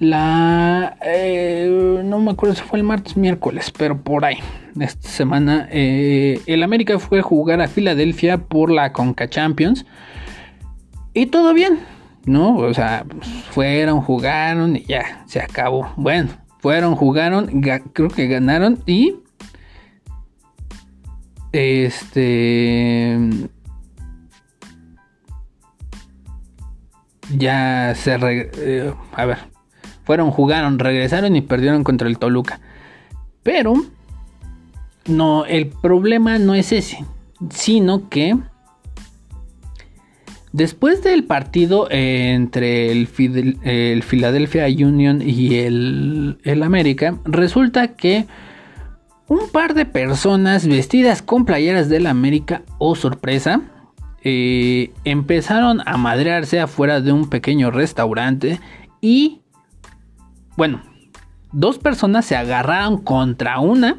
[0.00, 4.36] La, eh, no me acuerdo si fue el martes, miércoles, pero por ahí,
[4.78, 9.86] esta semana, eh, el América fue a jugar a Filadelfia por la Conca Champions.
[11.14, 11.78] Y todo bien,
[12.26, 12.56] ¿no?
[12.56, 13.06] O sea,
[13.50, 15.92] fueron, jugaron y ya, se acabó.
[15.96, 19.16] Bueno, fueron, jugaron, creo que ganaron y...
[21.52, 23.16] Este...
[27.36, 28.16] Ya se...
[28.20, 29.38] Eh, a ver.
[30.02, 32.60] Fueron, jugaron, regresaron y perdieron contra el Toluca.
[33.44, 33.74] Pero...
[35.06, 37.04] No, el problema no es ese.
[37.50, 38.36] Sino que
[40.54, 48.28] Después del partido entre el, Philadelphia Union y el, América, resulta que
[49.26, 53.62] un par de personas vestidas con playeras del América, oh sorpresa,
[54.22, 58.60] eh, empezaron a madrearse afuera de un pequeño restaurante
[59.00, 59.40] y,
[60.56, 60.82] bueno,
[61.50, 63.98] dos personas se agarraron contra una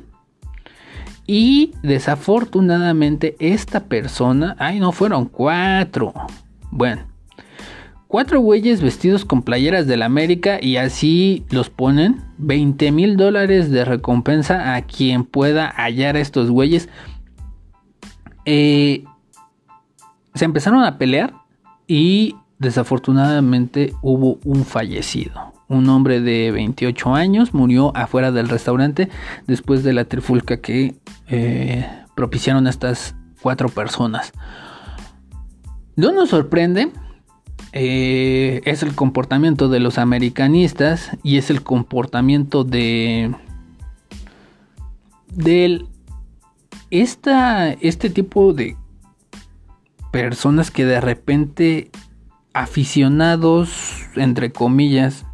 [1.27, 6.13] y desafortunadamente esta persona, ay no, fueron cuatro.
[6.75, 7.03] Bueno,
[8.09, 13.85] cuatro güeyes vestidos con playeras del América y así los ponen 20 mil dólares de
[13.85, 16.89] recompensa a quien pueda hallar a estos güeyes.
[18.43, 19.05] Eh,
[20.33, 21.33] se empezaron a pelear
[21.87, 25.53] y desafortunadamente hubo un fallecido.
[25.69, 29.07] Un hombre de 28 años murió afuera del restaurante
[29.47, 30.95] después de la trifulca que
[31.29, 34.33] eh, propiciaron estas cuatro personas.
[35.95, 36.91] No nos sorprende,
[37.71, 43.33] eh, es el comportamiento de los americanistas y es el comportamiento de
[46.89, 48.75] esta, este tipo de
[50.11, 51.91] personas que de repente
[52.53, 55.25] aficionados entre comillas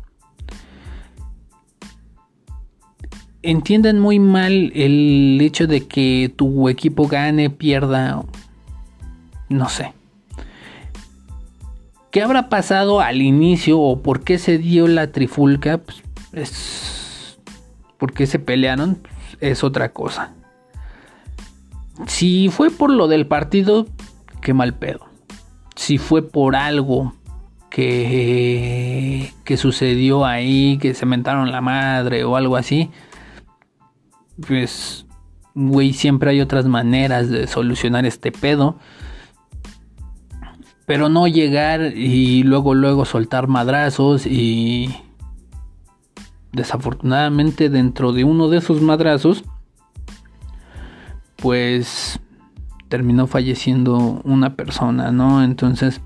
[3.44, 8.24] entienden muy mal el hecho de que tu equipo gane, pierda,
[9.50, 9.94] no sé.
[12.12, 15.78] ¿Qué habrá pasado al inicio o por qué se dio la trifulca?
[15.78, 17.40] Pues es...
[17.98, 18.96] ¿Por qué se pelearon?
[18.96, 20.34] Pues, es otra cosa.
[22.08, 23.88] Si fue por lo del partido,
[24.42, 25.06] qué mal pedo.
[25.78, 27.14] Si fue por algo
[27.70, 32.92] que, que sucedió ahí, que se mentaron la madre o algo así,
[34.46, 35.06] pues,
[35.56, 38.78] güey, siempre hay otras maneras de solucionar este pedo
[40.92, 44.94] pero no llegar y luego luego soltar madrazos y
[46.52, 49.46] desafortunadamente dentro de uno de esos madrazos
[51.38, 52.20] pues
[52.90, 55.42] terminó falleciendo una persona, ¿no?
[55.46, 56.02] Entonces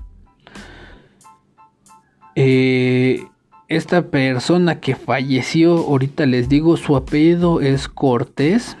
[2.36, 3.26] eh,
[3.66, 8.76] esta persona que falleció, ahorita les digo, su apellido es Cortés.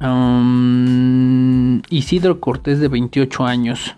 [0.00, 3.96] Um, Isidro Cortés de 28 años.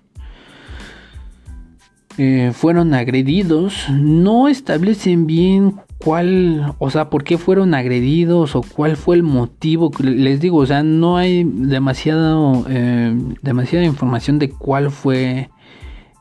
[2.19, 3.89] Eh, fueron agredidos.
[3.91, 9.91] No establecen bien cuál, o sea, por qué fueron agredidos o cuál fue el motivo.
[10.01, 15.51] Les digo, o sea, no hay demasiado, eh, demasiada información de cuál fue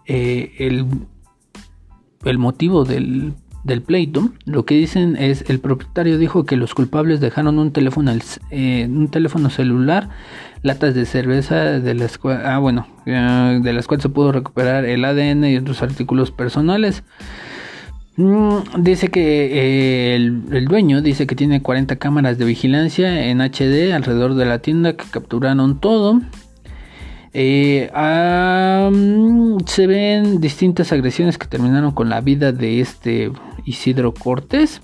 [0.06, 0.86] eh, el,
[2.26, 4.32] el motivo del, del pleito.
[4.44, 9.50] Lo que dicen es el propietario dijo que los culpables dejaron un teléfono, un teléfono
[9.50, 10.10] celular
[10.66, 15.06] latas de cerveza de las cuales, ah, bueno, de las cuales se pudo recuperar el
[15.06, 17.04] ADN y otros artículos personales.
[18.18, 23.94] Mm, dice que eh, el, dueño dice que tiene 40 cámaras de vigilancia en HD
[23.94, 26.20] alrededor de la tienda que capturaron todo.
[27.34, 27.92] Eh,
[29.68, 33.32] se ven distintas agresiones que terminaron con la vida de este
[33.66, 34.82] Isidro Cortés.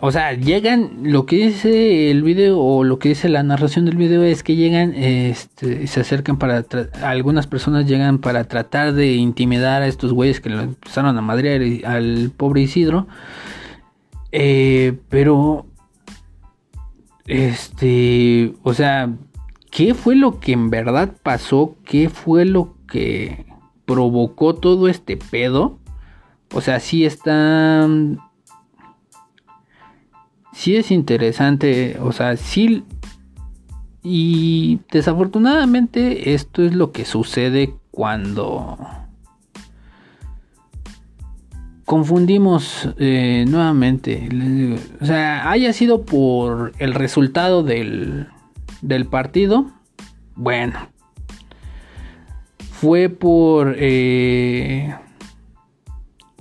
[0.00, 3.96] O sea, llegan, lo que dice el video o lo que dice la narración del
[3.96, 6.66] video es que llegan, este, se acercan para,
[7.02, 11.62] algunas personas llegan para tratar de intimidar a estos güeyes que lo empezaron a madrear
[11.90, 13.06] al pobre Isidro.
[14.30, 15.64] Eh, pero,
[17.26, 19.10] este, o sea,
[19.70, 21.76] ¿qué fue lo que en verdad pasó?
[21.86, 23.46] ¿Qué fue lo que
[23.86, 25.78] provocó todo este pedo?
[26.52, 28.18] O sea, sí están
[30.60, 32.84] sí es interesante, o sea, sí...
[34.02, 38.78] Y desafortunadamente esto es lo que sucede cuando
[41.84, 44.78] confundimos eh, nuevamente.
[45.00, 48.28] O sea, haya sido por el resultado del,
[48.80, 49.70] del partido.
[50.34, 50.88] Bueno.
[52.70, 53.76] fue por...
[53.78, 54.94] Eh,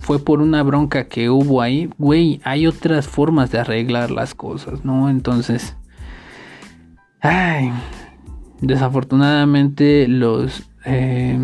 [0.09, 1.87] fue por una bronca que hubo ahí.
[1.99, 5.07] Güey, hay otras formas de arreglar las cosas, ¿no?
[5.07, 5.75] Entonces...
[7.21, 7.71] Ay,
[8.59, 10.67] desafortunadamente los...
[10.83, 11.37] Eh,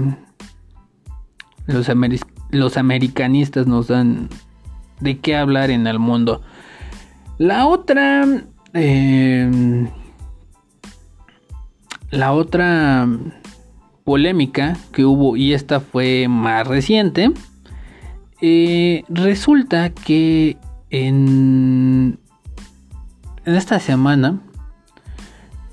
[1.68, 4.30] los, americanistas nos dan
[5.00, 6.42] de qué hablar en el mundo.
[7.38, 8.26] La otra...
[8.74, 9.88] Eh,
[12.10, 13.08] la otra
[14.04, 17.32] polémica que hubo, y esta fue más reciente,
[18.42, 20.58] eh, resulta que
[20.90, 22.20] en,
[23.46, 24.42] esta semana,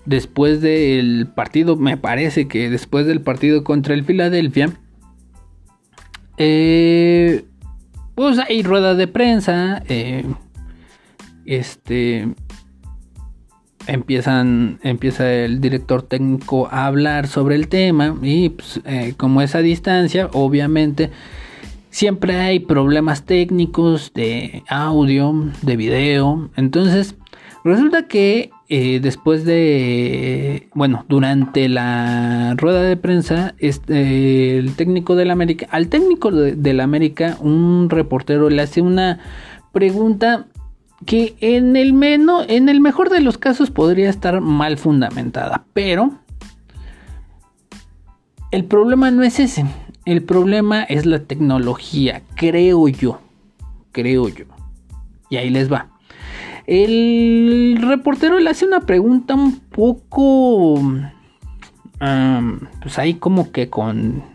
[0.06, 4.70] después del partido, me parece que después del partido contra el Philadelphia,
[6.38, 7.44] eh,
[8.14, 10.24] pues hay rueda de prensa, eh,
[11.44, 12.28] este,
[13.88, 18.80] empiezan, empieza el director técnico a hablar sobre el tema y pues,
[19.16, 21.10] como esa distancia, obviamente
[21.92, 26.50] siempre hay problemas técnicos de audio, de video.
[26.56, 27.14] Entonces,
[27.64, 35.30] resulta que eh, después de, bueno, durante la rueda de prensa, este, el técnico del
[35.30, 39.20] América, al técnico del América, un reportero le hace una
[39.70, 40.46] pregunta
[41.04, 46.12] que en el, menos, en el mejor de los casos podría estar mal fundamentada, pero
[48.50, 49.66] el problema no es ese,
[50.04, 53.20] el problema es la tecnología, creo yo,
[53.92, 54.44] creo yo.
[55.30, 55.88] Y ahí les va.
[56.66, 60.80] El reportero le hace una pregunta un poco...
[62.80, 64.32] pues ahí como que con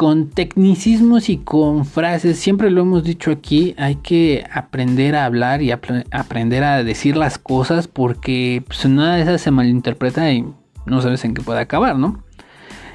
[0.00, 5.60] con tecnicismos y con frases, siempre lo hemos dicho aquí, hay que aprender a hablar
[5.60, 10.46] y aprender a decir las cosas porque pues, nada de esas se malinterpreta y
[10.86, 12.24] no sabes en qué puede acabar, ¿no?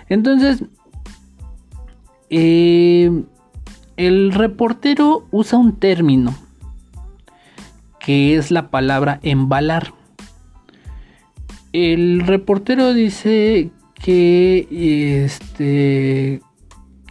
[0.09, 0.63] Entonces,
[2.29, 3.23] eh,
[3.97, 6.35] el reportero usa un término
[7.99, 9.93] que es la palabra embalar.
[11.73, 14.67] El reportero dice que
[15.25, 16.41] este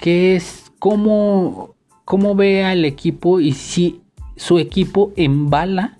[0.01, 1.75] que es cómo,
[2.05, 4.03] cómo ve al equipo y si
[4.37, 5.99] su equipo embala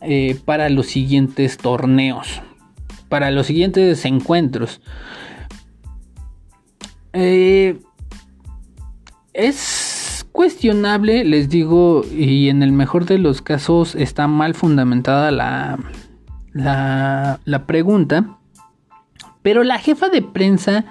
[0.00, 2.42] eh, para los siguientes torneos,
[3.08, 4.80] para los siguientes encuentros.
[7.12, 7.78] Eh,
[9.32, 15.78] es cuestionable, les digo, y en el mejor de los casos está mal fundamentada la,
[16.52, 18.38] la, pregunta,
[19.42, 20.84] pero la jefa de prensa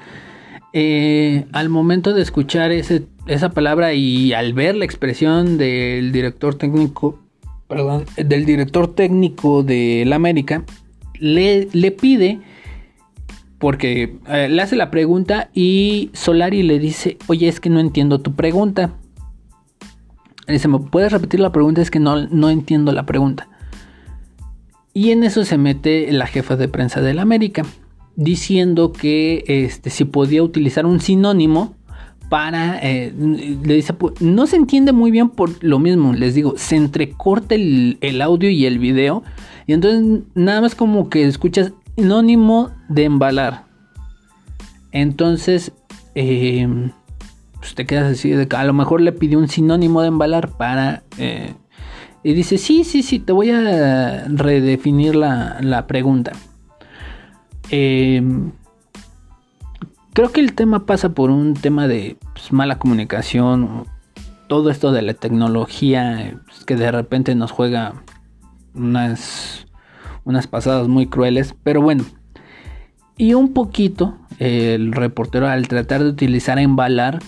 [0.74, 7.20] eh, al momento de escuchar esa palabra y al ver la expresión del director técnico,
[7.68, 10.64] perdón, del director técnico del América,
[11.20, 12.40] le, le pide,
[13.60, 18.20] porque eh, le hace la pregunta y Solari le dice, oye, es que no entiendo
[18.20, 18.94] tu pregunta.
[20.48, 21.82] Le dice, ¿me puedes repetir la pregunta?
[21.82, 23.50] Es que no, no entiendo la pregunta.
[24.94, 27.64] Y en eso se mete la jefa de prensa del América
[28.16, 31.76] diciendo que este, si podía utilizar un sinónimo
[32.30, 36.76] para, eh, le dice, no se entiende muy bien por lo mismo, les digo, se
[36.76, 39.24] entrecorta el, audio y el video,
[39.68, 43.66] y entonces nada más como que escuchas sinónimo de embalar.
[44.92, 45.74] Entonces,
[46.16, 46.92] em,
[47.60, 51.04] pues te quedas así a lo mejor le pidió un sinónimo de embalar para...
[51.18, 51.54] Eh,
[52.24, 56.32] y dice, sí, sí, sí, te voy a redefinir la, la pregunta.
[57.70, 58.52] Em,
[60.14, 63.86] creo que el tema pasa por un tema de pues, mala comunicación,
[64.48, 68.04] todo esto de la tecnología pues, que de repente nos juega
[68.74, 69.66] unas,
[70.26, 72.04] unas pasadas muy crueles, pero bueno.
[73.18, 77.20] Y un poquito el reportero al tratar de utilizar embalar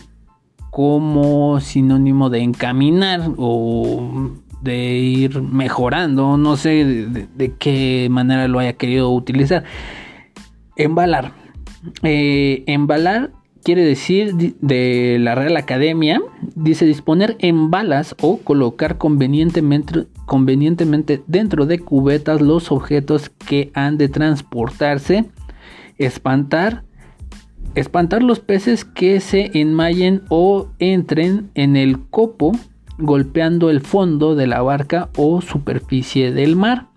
[0.69, 4.31] como sinónimo de encaminar o
[4.61, 6.85] de ir mejorando, no sé
[7.35, 9.63] de qué manera lo haya querido utilizar.
[10.77, 11.33] Embalar.
[12.03, 13.31] Eh, embalar
[13.63, 16.21] quiere decir de la Real Academia,
[16.55, 23.97] dice disponer en balas o colocar convenientemente, convenientemente dentro de cubetas los objetos que han
[23.97, 25.25] de transportarse,
[25.97, 26.85] espantar,
[27.75, 32.53] espantar los peces que se enmayen o entren en el copo
[32.97, 36.87] golpeando el fondo de la barca o superficie del mar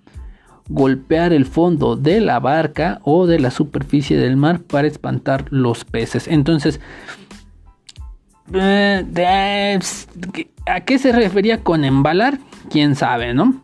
[0.68, 5.84] golpear el fondo de la barca o de la superficie del mar para espantar los
[5.84, 6.28] peces.
[6.28, 6.80] Entonces,
[8.54, 9.78] eh,
[10.66, 12.38] ¿a qué se refería con embalar?
[12.70, 13.62] Quién sabe, ¿no?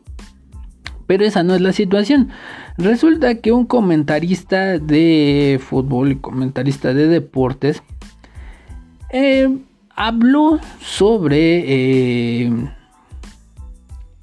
[1.07, 2.31] Pero esa no es la situación.
[2.79, 7.83] Resulta que un comentarista de fútbol y comentarista de deportes
[9.11, 9.59] eh,
[9.97, 12.53] habló sobre eh,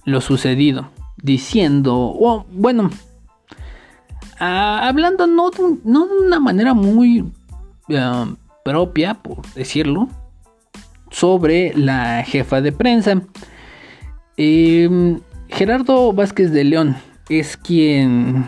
[0.06, 0.90] lo sucedido,
[1.22, 2.90] diciendo, bueno,
[4.40, 5.52] hablando no,
[5.84, 7.32] no, de una manera muy
[7.90, 8.26] eh,
[8.64, 10.08] propia, por decirlo,
[11.12, 13.22] sobre la jefa de prensa.
[14.38, 16.96] Gerardo Vázquez de León
[17.30, 18.48] es quien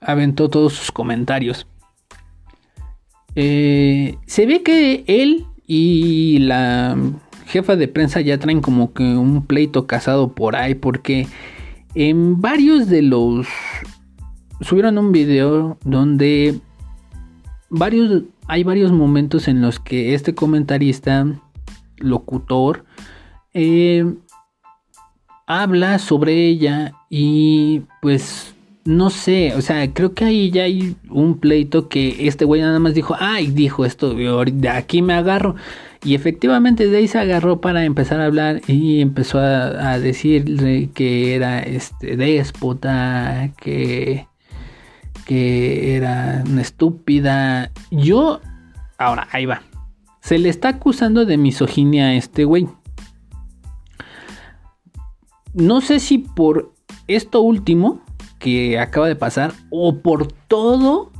[0.00, 1.66] aventó todos sus comentarios.
[3.34, 6.96] se ve que él y la
[7.46, 11.26] jefa de prensa ya traen como que un pleito casado por ahí porque
[11.94, 13.46] en varios de los
[14.60, 16.60] subieron un video donde
[17.68, 21.26] varios hay varios momentos en los que este comentarista
[21.98, 22.84] locutor
[23.54, 24.04] eh,
[25.50, 31.38] habla sobre ella y pues no sé, o sea, creo que ahí ya hay un
[31.38, 35.56] pleito que este güey nada más dijo, ay, dijo esto, de aquí me agarro.
[36.04, 41.60] Y efectivamente de se agarró para empezar a hablar y empezó a, decirle que era
[41.60, 44.26] este déspota, que,
[45.26, 47.70] que era una estúpida.
[47.90, 48.40] Yo,
[48.98, 49.62] ahora, ahí va.
[50.22, 52.68] Se le está acusando de misoginia a este güey.
[55.54, 56.72] No sé si por
[57.08, 58.00] esto último
[58.38, 61.10] que acaba de pasar o por todo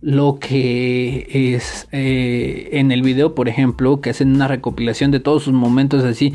[0.00, 5.44] lo que es eh, en el video, por ejemplo, que hacen una recopilación de todos
[5.44, 6.34] sus momentos así,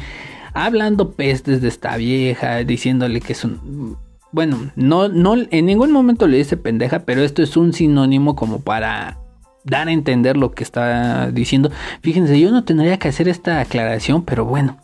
[0.53, 3.97] hablando pestes de esta vieja, diciéndole que es un...
[4.31, 8.61] Bueno, no, no, en ningún momento le dice pendeja, pero esto es un sinónimo como
[8.61, 9.19] para
[9.63, 11.71] dar a entender lo que está diciendo.
[12.01, 14.77] Fíjense, yo no tendría que hacer esta aclaración, pero bueno,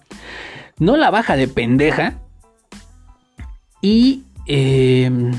[0.77, 2.19] no la baja de pendeja.
[3.83, 5.31] Y Em,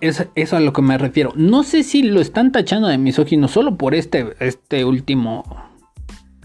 [0.00, 1.32] es, eso a lo que me refiero.
[1.36, 5.44] No sé si lo están tachando de misógino solo por este, este último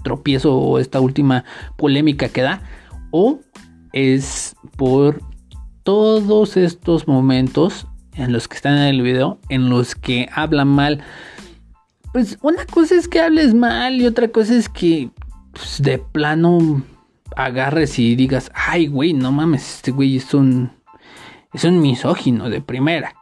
[0.04, 1.44] tropiezo o esta última
[1.78, 2.62] polémica que da.
[3.12, 3.40] O
[3.94, 5.22] es por
[5.84, 11.04] todos estos momentos en los que están en el video, en los que hablan mal.
[12.14, 15.10] Pues una cosa es que hables mal y otra cosa es que
[15.54, 16.84] pues, de plano
[17.36, 20.72] agarres y digas, ay, güey, no mames, este güey es un,
[21.54, 23.16] es un misógino de primera.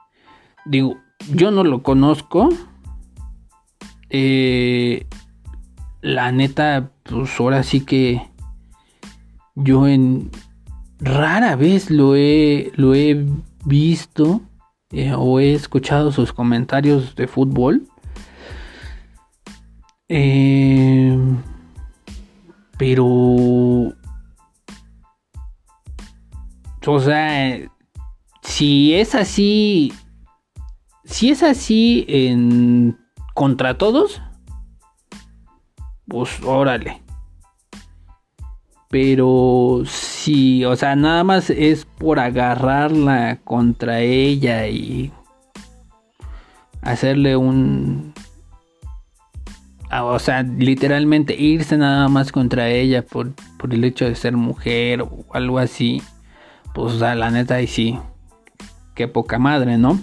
[0.65, 0.97] Digo,
[1.33, 2.49] yo no lo conozco.
[4.09, 5.05] Eh,
[6.01, 8.21] la neta, pues ahora sí que
[9.55, 10.31] yo en
[10.99, 13.25] rara vez lo he, lo he
[13.65, 14.41] visto
[14.91, 17.87] eh, o he escuchado sus comentarios de fútbol.
[20.07, 21.17] Eh,
[22.77, 23.93] pero
[26.85, 27.59] o sea,
[28.41, 29.93] si es así,
[31.03, 32.97] si es así en
[33.33, 34.21] contra todos,
[36.07, 37.01] pues órale.
[38.89, 45.11] Pero si, o sea, nada más es por agarrarla contra ella y
[46.81, 48.13] hacerle un...
[49.91, 55.01] O sea, literalmente irse nada más contra ella por, por el hecho de ser mujer
[55.01, 56.01] o algo así
[56.81, 57.99] pues la neta ahí sí,
[58.95, 59.99] qué poca madre, ¿no?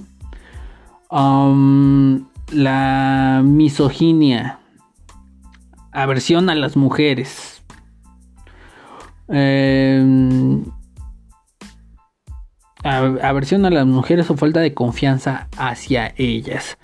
[1.11, 4.59] Um, la misoginia,
[5.93, 7.63] aversión a las mujeres.
[9.29, 10.65] Em,
[12.83, 16.79] aversión a las mujeres o falta de confianza hacia ellas.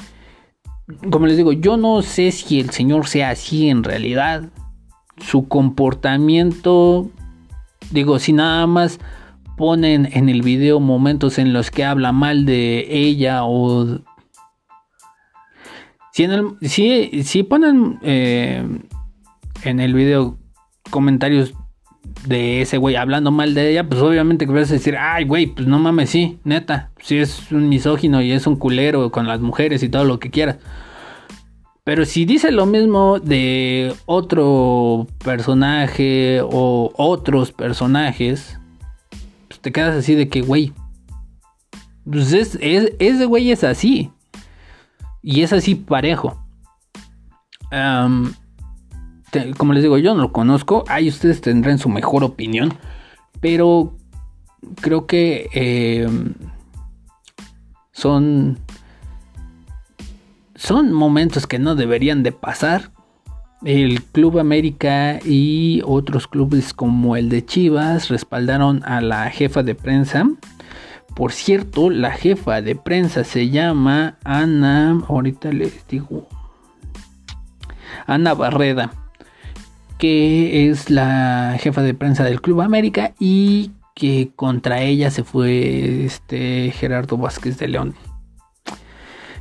[1.10, 4.44] Como les digo, yo no sé si el señor sea así en realidad.
[5.18, 7.08] Su comportamiento,
[7.90, 8.98] digo, si nada más
[9.62, 14.00] ponen en el video momentos en los que habla mal de ella o
[16.12, 18.66] si, en el, si, ponen eh,
[19.62, 20.36] en el video
[20.90, 21.54] comentarios
[22.26, 25.46] de ese güey hablando mal de ella, pues obviamente que vas a decir, ay güey,
[25.46, 29.40] pues no mames, sí, neta, si es un misógino y es un culero con las
[29.40, 30.58] mujeres y todo lo que quieras.
[31.84, 38.58] Pero si dice lo mismo de otro personaje o otros personajes,
[39.62, 40.74] te quedas así de que, güey,
[42.10, 44.10] pues es, ese güey es así.
[45.22, 46.44] Y es así parejo.
[49.56, 50.84] como les digo, yo no lo conozco.
[50.88, 52.74] Ahí ustedes tendrán su mejor opinión.
[53.40, 53.96] Pero
[54.80, 56.34] creo que em,
[57.92, 58.58] son,
[60.56, 62.90] son momentos que no deberían de pasar.
[63.64, 69.74] El Club América y otros clubes como el de Chivas respaldaron a la jefa de
[69.74, 70.28] prensa.
[71.14, 76.26] Por cierto, la jefa de prensa se llama Ana, ahorita les digo,
[78.06, 78.92] Ana Barreda,
[79.98, 86.04] que es la jefa de prensa del Club América y que contra ella se fue
[86.04, 87.94] este Gerardo Vázquez de León.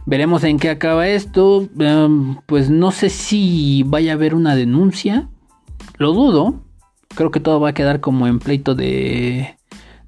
[0.06, 1.68] Veremos en qué acaba esto.
[1.80, 5.30] Em, pues no sé si vaya a haber una denuncia.
[5.98, 6.62] Lo dudo.
[7.16, 9.58] Creo que todo va a quedar como en pleito de,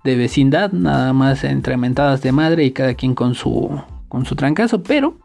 [0.03, 0.71] de vecindad.
[0.71, 4.83] Nada más entre mentadas de madre y cada quien con su, con su trancazo.
[4.83, 5.17] Pero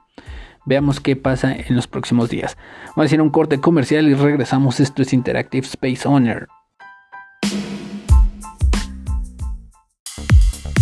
[0.66, 2.56] veamos qué pasa en los próximos días.
[2.88, 4.80] Vamos a hacer un corte comercial y regresamos.
[4.80, 6.48] Esto es Interactive Space Owner.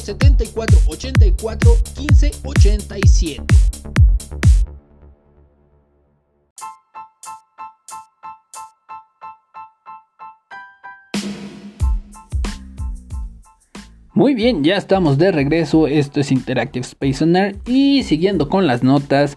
[0.00, 3.42] 74 84 15 87.
[14.16, 15.86] Muy bien, ya estamos de regreso.
[15.86, 19.36] Esto es Interactive Space Owner y siguiendo con las notas.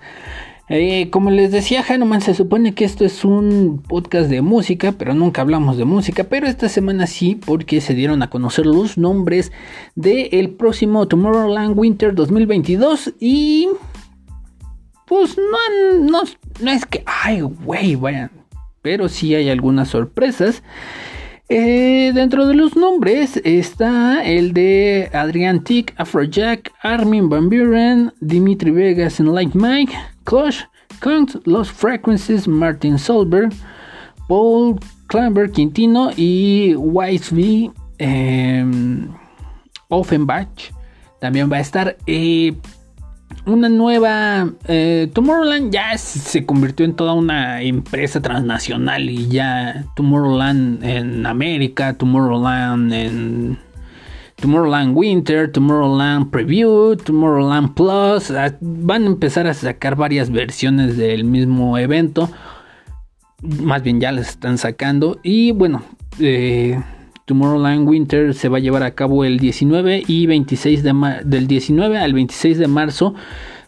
[0.72, 5.16] Eh, como les decía Hanuman, se supone que esto es un podcast de música, pero
[5.16, 6.26] nunca hablamos de música.
[6.26, 9.52] Pero esta semana sí, porque se dieron a conocer los nombres
[9.96, 13.16] del próximo Tomorrowland Winter 2022.
[13.20, 13.68] Y
[15.08, 16.22] pues no, no,
[16.60, 18.30] no es que, ay, güey, vayan.
[18.84, 20.62] Pero sí hay algunas sorpresas.
[21.52, 28.70] Eh, dentro de los nombres está el de Adrian Tick, Afrojack, Armin Van Buren, Dimitri
[28.70, 29.92] Vegas en Like Mike,
[30.26, 30.62] Clash,
[31.00, 33.50] Count, Los Frequencies, Martin Solberg,
[34.28, 39.08] Paul Klamber Quintino y Wise V em,
[39.88, 40.72] Offenbach.
[41.20, 41.98] También va a estar.
[42.06, 42.54] Eh,
[43.46, 50.84] una nueva eh, Tomorrowland ya se convirtió en toda una empresa transnacional y ya Tomorrowland
[50.84, 53.60] en América, Tomorrowland en
[54.36, 61.24] Tomorrowland Winter, Tomorrowland Preview, Tomorrowland Plus, ah, van a empezar a sacar varias versiones del
[61.26, 62.30] mismo evento,
[63.42, 65.84] más bien ya las están sacando y bueno,
[66.20, 66.82] eh,
[67.30, 72.00] Tomorrowland Winter se va a llevar a cabo el 19 y 26 de del 19
[72.00, 73.14] al 26 de marzo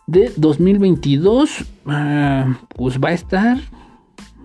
[0.07, 1.65] de 2022.
[1.85, 3.59] Ah, pues va a estar,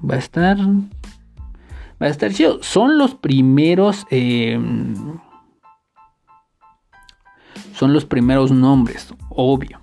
[0.05, 2.63] va a estar, va a estar chido.
[2.63, 4.95] Son los primeros, em,
[7.73, 9.81] son los primeros nombres, obvio.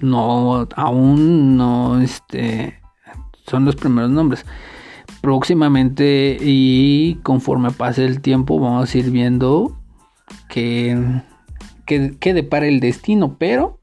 [0.00, 2.80] No, aún no, este,
[3.48, 4.46] son los primeros nombres
[5.26, 9.76] próximamente y conforme pase el tiempo vamos a ir viendo
[10.48, 10.96] que,
[11.84, 13.80] que, depara el destino, pero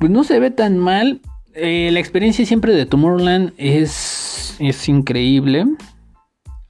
[0.00, 1.20] pues no se ve tan mal.
[1.54, 5.66] Eh, la experiencia siempre de Tomorrowland es, es increíble.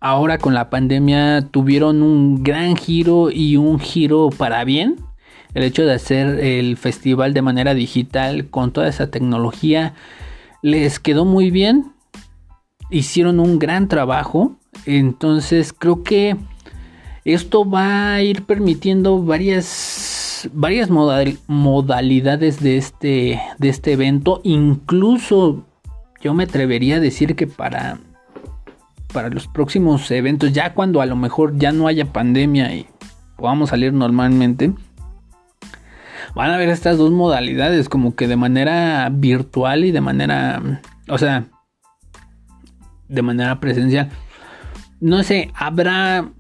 [0.01, 4.97] Ahora con la pandemia tuvieron un gran giro y un giro para bien.
[5.55, 9.95] El hecho de hacer el festival de manera digital con toda esa tecnología
[10.63, 11.93] les quedó muy bien
[12.93, 14.57] hicieron un gran trabajo.
[14.87, 16.37] Entonces creo que
[17.25, 24.41] esto va a ir permitiendo varias, varias modalidades de este, de este evento.
[24.45, 25.65] Incluso
[26.21, 27.99] yo me atrevería a decir que para,
[29.13, 32.87] para los próximos eventos, ya cuando a lo mejor ya no haya pandemia y
[33.37, 34.73] podamos salir normalmente,
[36.35, 41.19] van a haber estas dos modalidades, como que de manera virtual y de manera, o
[41.19, 41.47] sea,
[43.13, 44.11] de manera presencial.
[45.01, 46.31] No sé, habrá...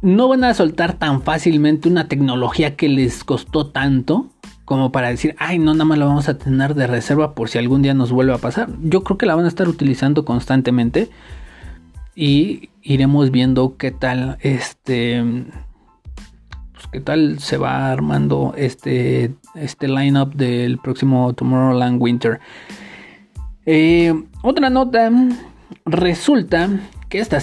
[0.00, 4.30] No van a soltar tan fácilmente una tecnología que les costó tanto
[4.64, 7.56] como para decir, ay, no, nada más la vamos a tener de reserva por si
[7.56, 8.68] algún día nos vuelve a pasar.
[8.82, 11.08] Yo creo que la van a estar utilizando constantemente
[12.14, 15.24] y iremos viendo qué tal este
[16.74, 22.38] pues, qué tal se va armando este este lineup del próximo Tomorrowland Winter.
[23.64, 24.12] Eh,
[24.42, 25.10] otra nota
[25.88, 26.68] resulta
[27.08, 27.38] que esta,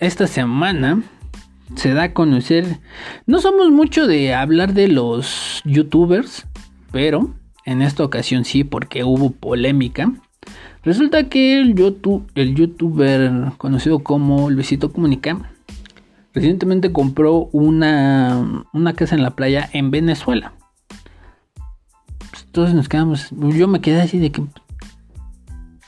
[0.00, 1.02] esta semana
[1.76, 2.78] se da a conocer.
[3.26, 6.46] No somos mucho de hablar de los youtubers,
[6.90, 7.30] pero
[7.64, 10.12] en esta ocasión sí, porque hubo polémica.
[10.82, 15.52] Resulta que el, YouTube, el youtuber conocido como Luisito Comunica
[16.32, 20.54] recientemente compró una, una casa en la playa en Venezuela.
[22.30, 24.42] Pues todos nos quedamos, yo me quedé así de que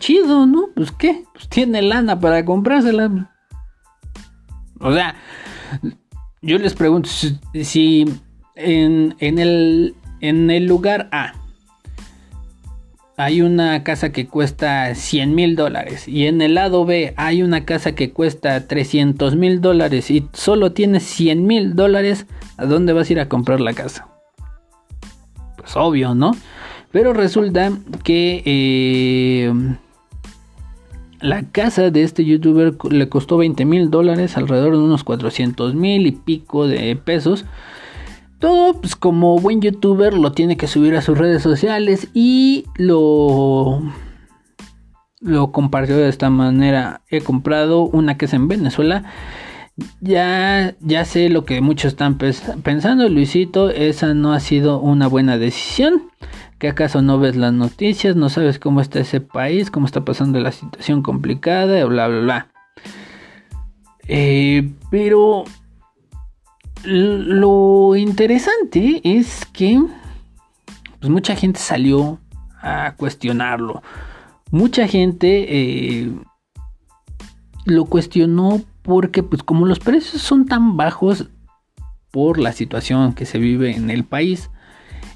[0.03, 0.69] chido, ¿no?
[0.75, 3.33] Pues qué, pues tiene lana para comprársela.
[4.81, 5.15] O sea,
[6.43, 8.05] yo les pregunto si,
[8.57, 11.35] en, en, el, en el lugar A
[13.17, 17.65] hay una casa que cuesta 100 mil dólares y en el lado B hay una
[17.65, 22.27] casa que cuesta 300 mil dólares y solo tienes 100 mil dólares,
[22.57, 24.09] ¿a dónde vas a ir a comprar la casa?
[25.57, 26.33] Pues obvio, ¿no?
[26.91, 27.71] Pero resulta
[28.03, 29.53] que eh,
[31.23, 36.07] la casa de este youtuber le costó 20 mil dólares, alrededor de unos 400 mil
[36.07, 37.45] y pico de pesos.
[38.41, 43.81] Todo, pues como buen youtuber, lo tiene que subir a sus redes sociales y lo,
[45.21, 47.03] lo compartió de esta manera.
[47.09, 49.05] He comprado una casa en Venezuela.
[50.01, 55.39] Ya, ya sé lo que muchos están pensando, Luisito, esa no ha sido una buena
[55.39, 56.11] decisión.
[56.63, 58.15] ¿Que acaso no ves las noticias?
[58.15, 59.69] ¿No sabes cómo está ese país?
[59.69, 61.85] ¿Cómo está pasando la situación complicada?
[61.87, 62.49] Bla, bla, bla.
[64.07, 65.43] Eh, pero
[66.85, 69.83] lo interesante es que
[71.01, 72.21] pues mucha gente salió
[72.61, 73.83] a cuestionarlo.
[74.53, 76.13] Mucha gente eh,
[77.65, 81.29] lo cuestionó porque pues como los precios son tan bajos
[82.13, 84.49] por la situación que se vive en el país,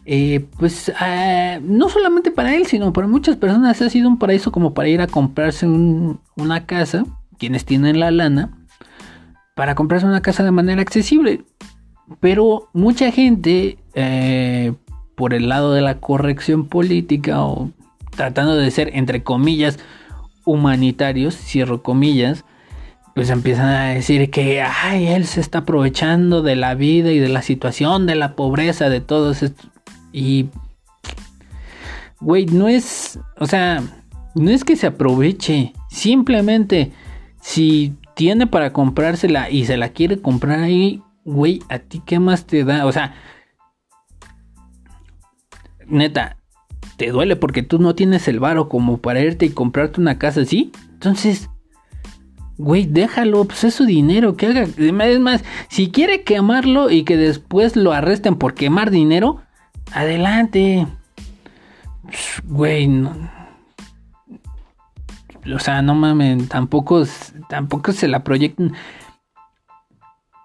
[0.08, 4.52] eh, pues ah, no solamente para él, sino para muchas personas ha sido un paraíso
[4.52, 7.04] como para ir a comprarse una casa,
[7.38, 8.56] quienes tienen la lana,
[9.56, 11.44] para comprarse una casa de manera accesible.
[12.20, 14.74] Pero mucha gente, eh,
[15.16, 17.72] por el lado de la corrección política o
[18.10, 19.80] tratando de ser, entre comillas,
[20.44, 22.44] humanitarios, cierro comillas,
[23.16, 27.28] pues empiezan a decir que, ay, él se está aprovechando de la vida y de
[27.28, 29.68] la situación, de la pobreza, de todo esto.
[30.16, 30.48] Y,
[32.20, 33.82] güey, no es, o sea,
[34.34, 36.92] no es que se aproveche, simplemente
[37.42, 42.46] si tiene para comprársela y se la quiere comprar ahí, güey, ¿a ti qué más
[42.46, 42.86] te da?
[42.86, 43.14] O sea,
[45.86, 46.38] neta,
[46.96, 50.40] te duele porque tú no tienes el varo como para irte y comprarte una casa
[50.40, 50.72] así.
[50.94, 51.50] Entonces,
[52.56, 54.62] güey, déjalo, pues es su dinero, que haga.
[54.62, 59.42] Es más, si quiere quemarlo y que después lo arresten por quemar dinero,
[59.92, 60.86] adelante.
[62.44, 63.36] Güey, no
[65.54, 67.04] o sea, no mames, tampoco,
[67.48, 68.72] tampoco se la proyectan.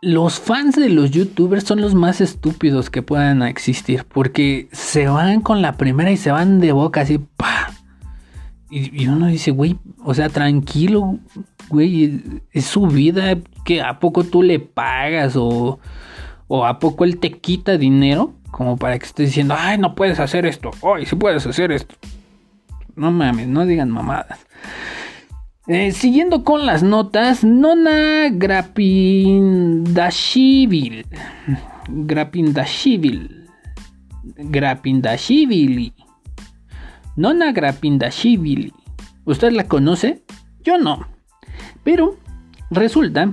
[0.02, 4.06] Los fans de los youtubers son los más estúpidos que puedan existir.
[4.06, 7.72] Porque se van con la primera y se van de boca así, pa.
[8.70, 11.20] Y, uno dice, güey, o sea, tranquilo,
[11.70, 13.38] güey, es su vida.
[13.66, 15.36] que ¿A poco tú le pagas?
[15.36, 15.80] O,
[16.48, 18.34] o a poco él te quita dinero?
[18.52, 20.72] Como para que estés diciendo, ay, no puedes hacer esto.
[20.84, 21.96] Ay, sí puedes hacer esto.
[22.96, 24.46] No mames, no digan mamadas.
[25.68, 31.06] Eh, siguiendo con las notas, Nona Grapindashivil.
[31.88, 33.50] Grapindashivil.
[34.24, 35.94] Grapindashivili.
[37.16, 38.74] Nona Grapindashivili.
[39.26, 40.24] ¿Usted la conoce?
[40.64, 41.08] Yo no.
[41.84, 42.18] Pero
[42.70, 43.32] resulta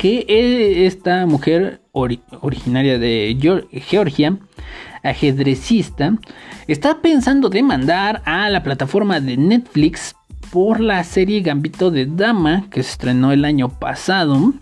[0.00, 3.36] que e, esta mujer originaria de
[3.86, 4.38] Georgia,
[5.02, 6.16] ajedrecista,
[6.66, 10.16] está pensando demandar a la plataforma de Netflix
[10.50, 14.54] por la serie Gambito de Dama que se estrenó el año pasado.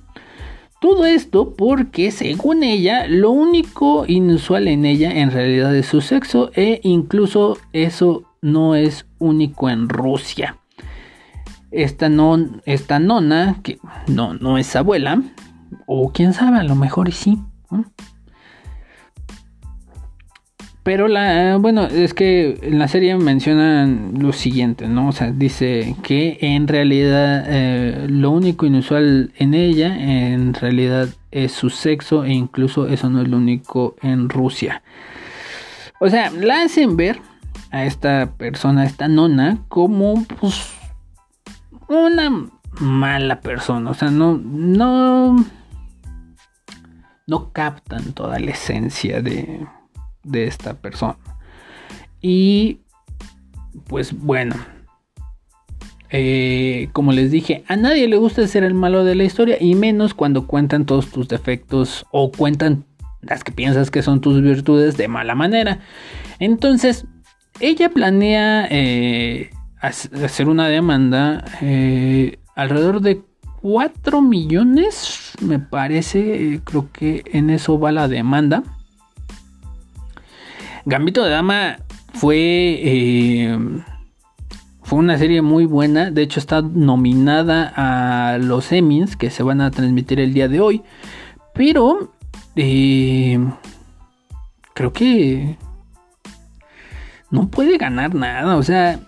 [0.80, 6.50] Todo esto porque según ella lo único inusual en ella en realidad es su sexo
[6.56, 10.57] e incluso eso no es único en Rusia.
[11.70, 12.10] Esta,
[12.64, 15.22] esta nona, que no, no es abuela,
[15.86, 17.38] o quién sabe, a lo mejor sí.
[20.88, 25.08] Pero la, bueno, es que en la serie mencionan lo siguiente, ¿no?
[25.08, 31.52] O sea, dice que en realidad eh, lo único inusual en ella, en realidad es
[31.52, 34.82] su sexo e incluso eso no es lo único en Rusia.
[36.00, 37.20] O sea, la hacen ver
[37.70, 40.72] a esta persona, a esta nona, como pues
[41.88, 43.90] una mala persona.
[43.90, 45.44] O sea, no, no,
[47.26, 49.66] no captan toda la esencia de
[50.28, 51.16] de esta persona.
[52.20, 52.80] Y
[53.86, 54.54] pues bueno,
[56.10, 59.74] eh, como les dije, a nadie le gusta ser el malo de la historia y
[59.74, 62.84] menos cuando cuentan todos tus defectos o cuentan
[63.20, 65.80] las que piensas que son tus virtudes de mala manera.
[66.38, 67.06] Entonces,
[67.60, 69.50] ella planea eh,
[69.80, 73.22] hacer una demanda eh, alrededor de
[73.62, 78.62] 4 millones, me parece, eh, creo que en eso va la demanda.
[80.84, 81.76] Gambito de Dama
[82.14, 83.58] fue, eh,
[84.82, 89.60] fue una serie muy buena, de hecho está nominada a los Emmys que se van
[89.60, 90.82] a transmitir el día de hoy,
[91.54, 92.12] pero
[94.74, 95.56] creo que
[97.30, 98.98] no puede ganar nada, o sea,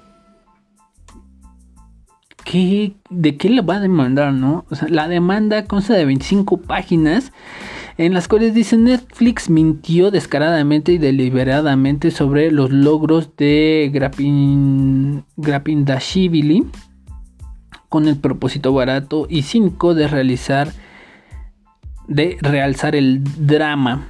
[2.53, 4.64] ¿de qué le va a demandar, no?
[4.88, 7.32] La demanda consta de 25 páginas
[7.96, 16.66] en las cuales dice Netflix mintió descaradamente y deliberadamente sobre los logros de Grapin, Grapindashvili
[17.88, 20.72] con el propósito barato y cínico de realizar
[22.09, 24.09] de realzar el drama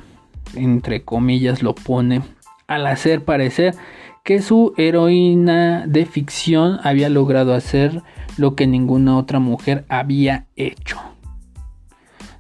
[0.55, 2.23] entre comillas lo pone
[2.69, 3.75] al hacer parecer
[4.23, 8.03] que su heroína de ficción había logrado hacer
[8.37, 10.99] lo que ninguna otra mujer había hecho.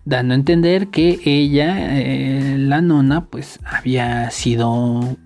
[0.04, 5.16] Dando a entender que ella, eh, la nona, pues había sido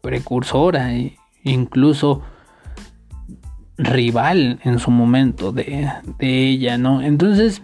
[0.00, 2.22] precursora e incluso
[3.76, 7.02] rival en su momento de, ella, ¿no?
[7.02, 7.62] Entonces,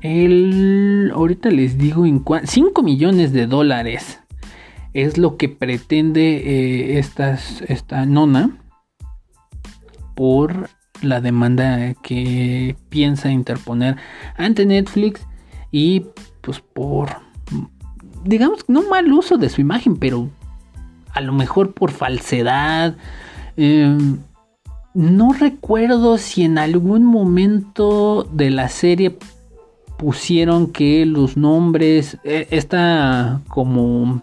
[0.00, 4.20] el, ahorita les digo, 5 millones de dólares
[4.92, 8.58] es lo que pretende eh, esta nona
[10.14, 10.70] por
[11.02, 13.96] la demanda que piensa interponer
[14.36, 15.20] ante Netflix
[15.70, 16.06] y
[16.40, 17.08] pues por
[18.24, 20.30] digamos no mal uso de su imagen pero
[21.16, 22.94] a lo mejor por falsedad.
[23.56, 24.18] Em,
[24.92, 29.16] no recuerdo si en algún momento de la serie
[29.96, 34.22] pusieron que los nombres e, esta como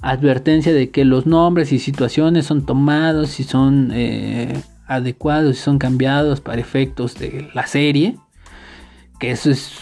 [0.00, 5.78] advertencia de que los nombres y situaciones son tomados y son eh, adecuados y son
[5.78, 8.16] cambiados para efectos de la serie.
[9.18, 9.72] Que eso es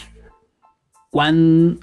[1.15, 1.79] cuando,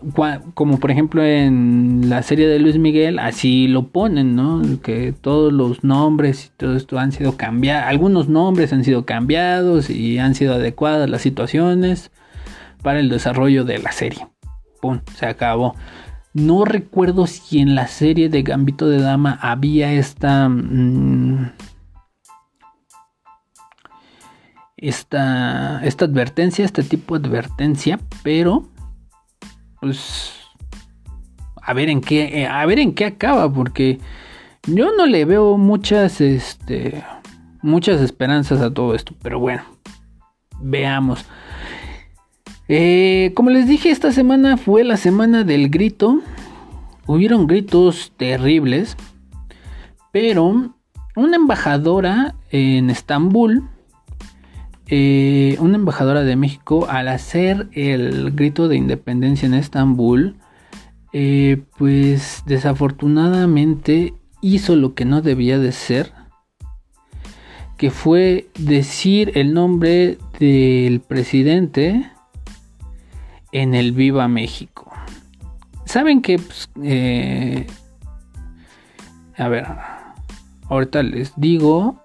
[0.56, 4.62] como por ejemplo en la serie de Luis Miguel, así lo ponen, ¿no?
[4.84, 9.90] Que todos los nombres y todo esto han sido cambiados, algunos nombres han sido cambiados
[9.90, 12.12] y han sido adecuadas las situaciones
[12.84, 14.28] para el desarrollo de la serie.
[14.82, 15.76] Pum, se acabó.
[16.34, 20.50] No recuerdo si en la serie de Gambito de Dama había esta...
[20.50, 21.52] Mm,
[24.82, 28.66] esta, esta advertencia, este tipo de advertencia, pero
[29.80, 30.34] pues
[31.62, 34.00] a ver en qué, eh, a ver en qué acaba, porque
[34.68, 37.04] yo no le veo muchas, este,
[37.62, 39.64] muchas esperanzas a todo esto, pero bueno,
[40.60, 41.26] veamos.
[42.68, 46.22] Eh, como les dije, esta semana fue la semana del grito.
[47.06, 48.96] Hubieron gritos terribles,
[50.12, 50.74] pero
[51.16, 53.68] una embajadora en Estambul
[54.94, 60.36] eh, una embajadora de México al hacer el grito de independencia en Estambul,
[61.14, 66.12] eh, pues desafortunadamente hizo lo que no debía de ser,
[67.78, 72.12] que fue decir el nombre del presidente
[73.54, 74.92] en el Viva México.
[75.86, 77.66] Saben que, pues, eh,
[79.38, 79.68] a ver,
[80.68, 82.04] ahorita les digo,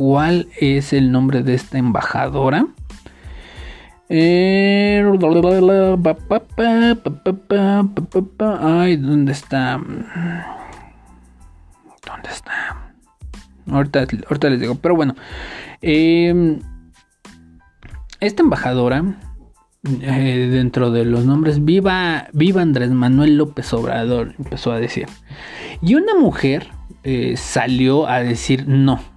[0.00, 2.64] cuál es el nombre de esta embajadora.
[4.08, 4.16] Ay,
[8.96, 9.78] ¿dónde está?
[12.06, 12.94] ¿Dónde está?
[13.70, 14.06] Ahorita,
[14.48, 15.14] les digo, pero bueno.
[15.82, 16.62] esta
[18.42, 19.18] embajadora,
[19.82, 25.08] dentro de los nombres, viva, viva Andrés Manuel López Obrador, empezó a decir.
[25.82, 26.68] Y una mujer
[27.36, 29.09] salió a decir no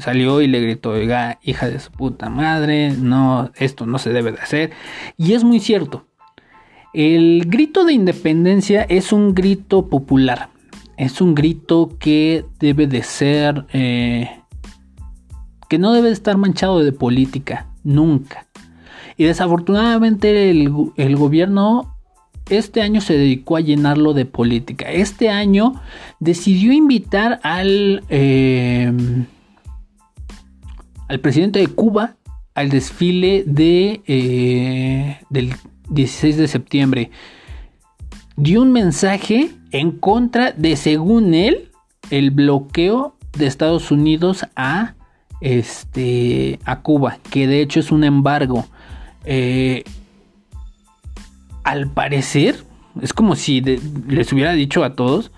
[0.00, 4.32] salió y le gritó, oiga, hija de su puta madre, no, esto no se debe
[4.32, 4.70] de hacer.
[5.16, 6.06] Y es muy cierto.
[6.92, 10.48] El grito de independencia es un grito popular.
[10.96, 13.64] Es un grito que debe de ser...
[13.72, 14.28] Eh,
[15.68, 17.68] que no debe de estar manchado de política.
[17.84, 18.46] Nunca.
[19.16, 20.70] Y desafortunadamente el,
[21.16, 21.96] gobierno
[22.48, 24.90] este año se dedicó a llenarlo de política.
[24.90, 25.80] Este año
[26.18, 28.02] decidió invitar al...
[28.08, 28.92] Eh,
[31.10, 32.14] al presidente de Cuba
[32.54, 35.54] al desfile de, eh, del
[35.88, 37.10] 16 de septiembre.
[38.36, 41.72] Dio un mensaje en contra de, según él,
[42.10, 44.94] el bloqueo de Estados Unidos a,
[45.40, 48.64] este, a Cuba, que de hecho es un embargo.
[49.24, 49.82] Eh,
[51.64, 52.62] al parecer,
[53.02, 55.32] es como si les hubiera dicho a todos,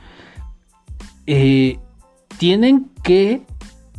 [1.26, 1.78] eh,
[2.36, 3.40] tienen que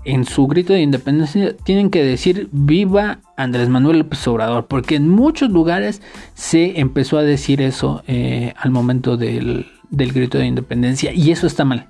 [0.05, 5.09] en su grito de independencia tienen que decir viva Andrés Manuel López Obrador, porque en
[5.09, 6.01] muchos lugares
[6.33, 11.65] se empezó a decir eso eh, al momento del, grito de independencia y eso está
[11.65, 11.89] mal.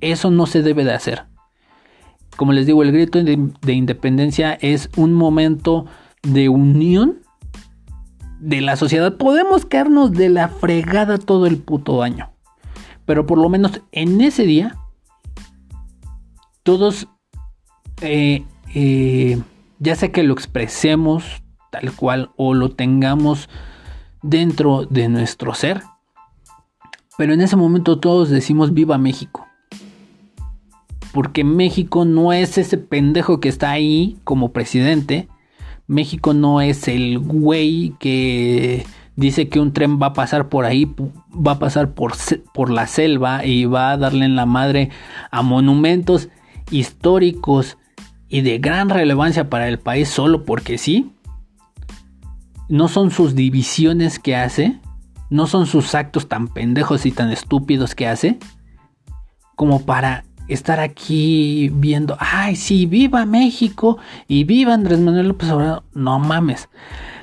[0.00, 1.24] Eso no se debe de hacer.
[2.36, 5.86] Como les digo, el grito de independencia es un momento
[6.22, 7.18] de unión
[8.38, 9.16] de la sociedad.
[9.16, 12.30] Podemos caernos de la fregada todo el puto año.
[13.04, 14.76] Pero por lo menos en ese día,
[16.68, 17.08] todos,
[18.02, 18.44] eh,
[18.74, 19.40] eh,
[19.78, 21.24] ya sea que lo expresemos
[21.70, 23.48] tal cual o lo tengamos
[24.20, 25.80] dentro de nuestro ser,
[27.16, 29.46] pero en ese momento todos decimos viva México.
[31.14, 35.26] Porque México no es ese pendejo que está ahí como presidente.
[35.86, 38.84] México no es el güey que
[39.16, 40.94] dice que un tren va a pasar por ahí,
[41.34, 42.12] va a pasar por,
[42.52, 44.90] por la selva y va a darle en la madre
[45.30, 46.28] a monumentos
[46.70, 47.76] históricos
[48.28, 51.10] y de gran relevancia para el país solo porque sí.
[52.68, 54.78] No son sus divisiones que hace,
[55.30, 58.38] no son sus actos tan pendejos y tan estúpidos que hace,
[59.56, 65.82] como para estar aquí viendo, ay, sí, viva México y viva Andrés Manuel López Obrador.
[65.94, 66.68] No mames.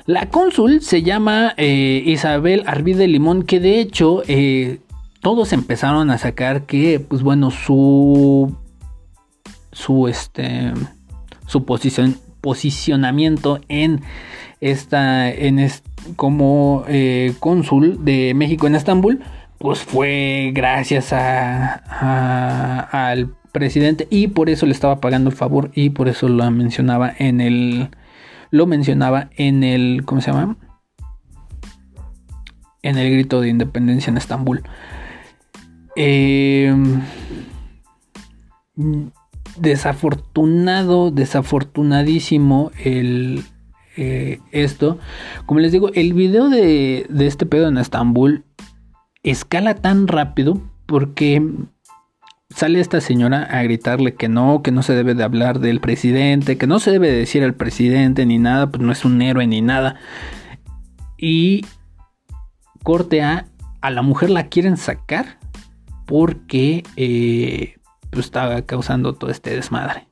[0.06, 4.78] La cónsul se llama eh, Isabel Arvide Limón, que de hecho eh,
[5.20, 8.54] todos empezaron a sacar que, pues bueno, su
[9.76, 10.72] su este
[11.46, 14.00] su posición, posicionamiento en
[14.62, 15.70] esta en
[16.16, 19.20] como eh, cónsul de México en Estambul
[19.58, 25.90] pues fue gracias a, al presidente y por eso le estaba pagando el favor y
[25.90, 27.90] por eso lo mencionaba en el
[28.50, 30.56] lo mencionaba en el, ¿cómo se llama?
[32.82, 34.62] En el grito de independencia en Estambul.
[35.96, 37.02] Em,
[39.58, 43.44] desafortunado, desafortunadísimo el,
[43.96, 44.98] eh, esto.
[45.46, 48.44] Como les digo, el video de, de este pedo en Estambul
[49.22, 51.42] escala tan rápido porque
[52.50, 56.58] sale esta señora a gritarle que no, que no se debe de hablar del presidente,
[56.58, 59.46] que no se debe de decir al presidente ni nada, pues no es un héroe
[59.46, 59.96] ni nada.
[61.18, 61.64] Y
[62.82, 63.46] corte a,
[63.80, 65.38] a la mujer la quieren sacar
[66.06, 67.75] porque eh,
[68.20, 70.06] estaba causando todo este desmadre.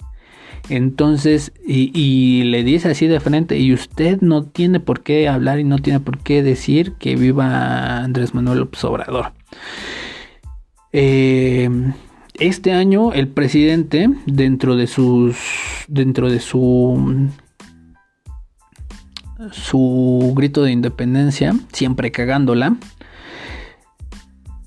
[0.70, 5.58] Entonces, y, y, le dice así de frente, y usted no tiene por qué hablar
[5.58, 9.32] y no tiene por qué decir que viva Andrés Manuel López Obrador.
[10.92, 11.68] Eh,
[12.38, 15.36] este año el presidente, dentro de sus.
[15.88, 17.28] dentro de su.
[19.50, 22.76] su grito de independencia, siempre cagándola.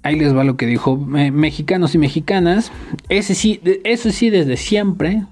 [0.07, 2.71] Ahí les va lo que dijo mexicanos y mexicanas.
[3.09, 5.25] Ese sí, eso sí, desde siempre.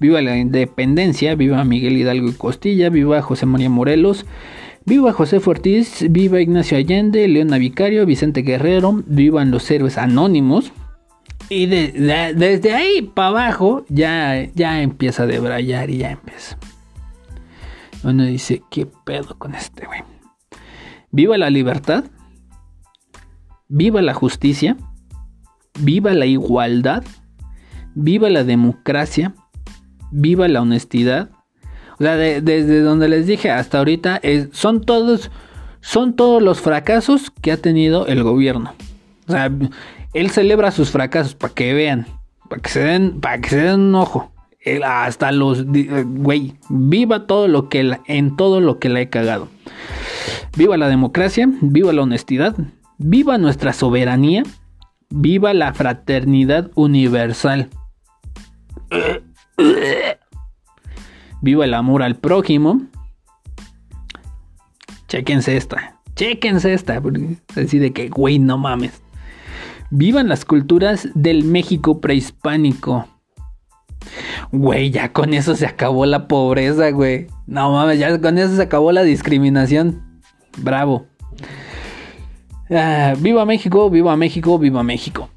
[0.00, 4.24] Viva la independencia, viva Miguel Hidalgo y Costilla, viva José María Morelos,
[4.86, 10.72] viva José Ortiz, viva Ignacio Allende, Leona Vicario, Vicente Guerrero, vivan los héroes anónimos.
[11.50, 16.56] Y desde ahí para abajo ya, ya empieza a debrayar y ya empieza.
[18.02, 20.00] Uno dice, ¿qué pedo con este güey?
[21.10, 22.04] Viva la libertad.
[23.68, 24.76] Viva la justicia.
[25.80, 27.04] Viva la igualdad.
[27.94, 29.34] Viva la democracia.
[30.10, 31.30] Viva la honestidad.
[31.98, 34.20] O sea, desde donde les dije hasta ahorita,
[34.52, 35.30] son todos,
[35.80, 38.74] son todos los fracasos que ha tenido el gobierno.
[39.28, 39.50] O sea,
[40.12, 42.06] él celebra sus fracasos para que vean,
[42.48, 44.30] para que se den, para que se den un ojo.
[44.84, 49.48] hasta los, eh, güey, viva todo lo que en todo lo que le he cagado.
[50.56, 52.56] Viva la democracia, viva la honestidad,
[52.98, 54.42] viva nuestra soberanía,
[55.10, 57.70] viva la fraternidad universal.
[61.42, 62.82] Viva el amor al prójimo.
[65.08, 66.00] Chequense esta.
[66.14, 67.00] Chequense esta.
[67.54, 69.02] Así de que, güey, no mames.
[69.90, 73.06] Vivan las culturas del México prehispánico.
[74.50, 77.26] Güey, ya con eso se acabó la pobreza, güey.
[77.46, 80.20] No mames, ya con eso se acabó la discriminación.
[80.58, 81.06] Bravo.
[82.70, 85.28] Ah, viva México, viva México, viva México.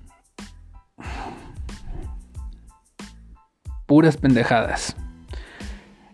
[3.86, 4.96] Puras pendejadas.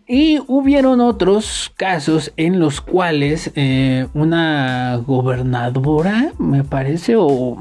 [0.07, 7.57] Y hubieron otros casos en los cuales eh, una gobernadora, me parece, o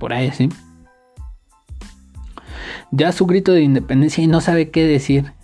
[0.00, 0.48] por ahí, ¿sí?
[2.90, 5.35] Ya su grito de independencia y no sabe qué decir.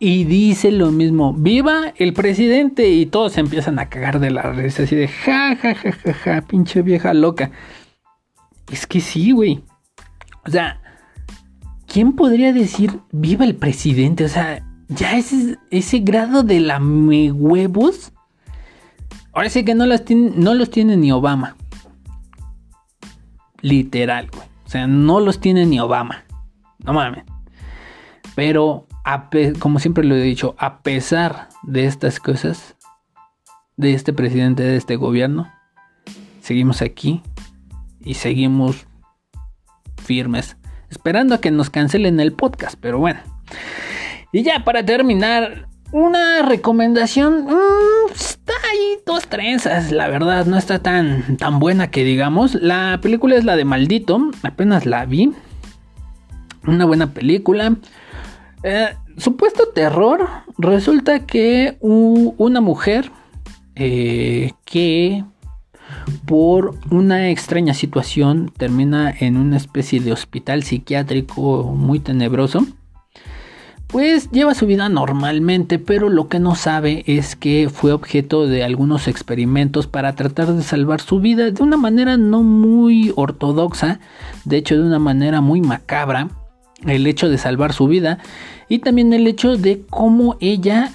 [0.00, 4.42] Y dice lo mismo, viva el presidente y todos se empiezan a cagar de la
[4.52, 7.50] risa así de ja, ja, ja, ja, ja, pinche vieja loca.
[8.70, 9.64] Es que sí, güey.
[10.46, 10.80] O sea,
[11.86, 14.24] ¿quién podría decir viva el presidente?
[14.24, 18.12] O sea, ya ese, ese grado de la huevos.
[19.32, 21.56] Ahora sí que no, las no los tiene ni Obama.
[23.60, 24.46] Literal, güey.
[24.64, 26.24] O sea, no los tiene ni Obama.
[26.78, 27.24] No mames.
[28.34, 28.87] Pero,
[29.58, 32.76] como siempre lo he dicho, a pesar de estas cosas,
[33.76, 35.50] de este presidente, de este gobierno,
[36.40, 37.22] seguimos aquí
[38.00, 38.86] y seguimos
[40.02, 40.56] firmes,
[40.90, 43.20] esperando a que nos cancelen el podcast, pero bueno.
[44.32, 47.44] Y ya para terminar, una recomendación.
[47.44, 52.54] Mm, está ahí dos trenzas, la verdad, no está tan, tan buena que digamos.
[52.54, 55.32] La película es la de Maldito, apenas la vi.
[56.66, 57.76] Una buena película.
[58.62, 60.28] Eh, supuesto terror.
[60.58, 63.10] Resulta que una mujer
[63.74, 65.24] eh, que
[66.26, 72.66] por una extraña situación termina en una especie de hospital psiquiátrico muy tenebroso.
[73.86, 78.62] Pues lleva su vida normalmente, pero lo que no sabe es que fue objeto de
[78.62, 83.98] algunos experimentos para tratar de salvar su vida de una manera no muy ortodoxa,
[84.44, 86.28] de hecho de una manera muy macabra,
[86.86, 88.18] el hecho de salvar su vida
[88.68, 90.92] y también el hecho de cómo ella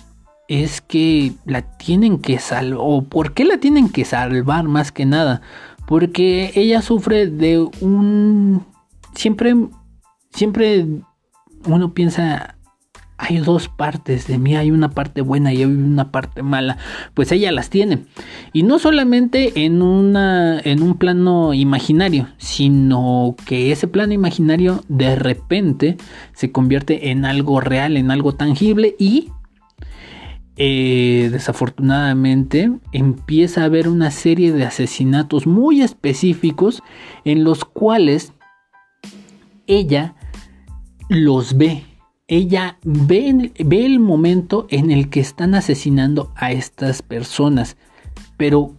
[0.48, 5.06] es que la tienen que salvar, o por qué la tienen que salvar más que
[5.06, 5.42] nada,
[5.88, 8.66] porque ella sufre de un...
[9.16, 9.56] Siempre,
[10.34, 10.86] siempre
[11.66, 12.53] uno piensa,
[13.24, 16.78] hay dos partes de mí, hay una parte buena y hay una parte mala,
[17.14, 18.04] pues ella las tiene.
[18.52, 25.16] Y no solamente en, una, en un plano imaginario, sino que ese plano imaginario de
[25.16, 25.98] repente
[26.34, 29.30] se convierte en algo real, en algo tangible y
[30.58, 36.84] eh, desafortunadamente empieza a haber una serie de asesinatos muy específicos
[37.24, 38.34] en los cuales
[39.66, 40.16] ella
[41.08, 41.93] los ve.
[42.28, 47.78] Ella ve, ve el momento en el que están asesinando a estas personas.
[48.38, 48.76] Pero,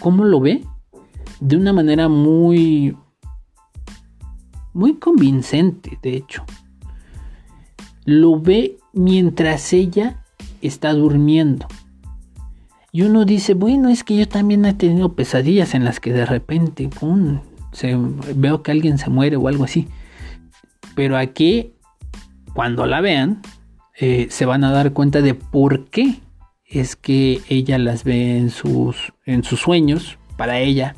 [0.00, 0.64] ¿cómo lo ve?
[1.40, 2.96] De una manera muy...
[4.74, 6.44] Muy convincente, de hecho.
[8.06, 10.24] Lo ve mientras ella
[10.62, 11.66] está durmiendo.
[12.94, 16.26] Y uno dice, bueno, es que yo también he tenido pesadillas en las que de
[16.26, 16.90] repente,
[17.72, 17.96] se,
[18.34, 19.88] veo que alguien se muere o algo así.
[20.94, 21.72] Pero aquí,
[22.54, 23.42] cuando la vean,
[23.98, 26.20] eh, se van a dar cuenta de por qué
[26.66, 30.96] es que ella las ve en sus, en sus sueños, para ella.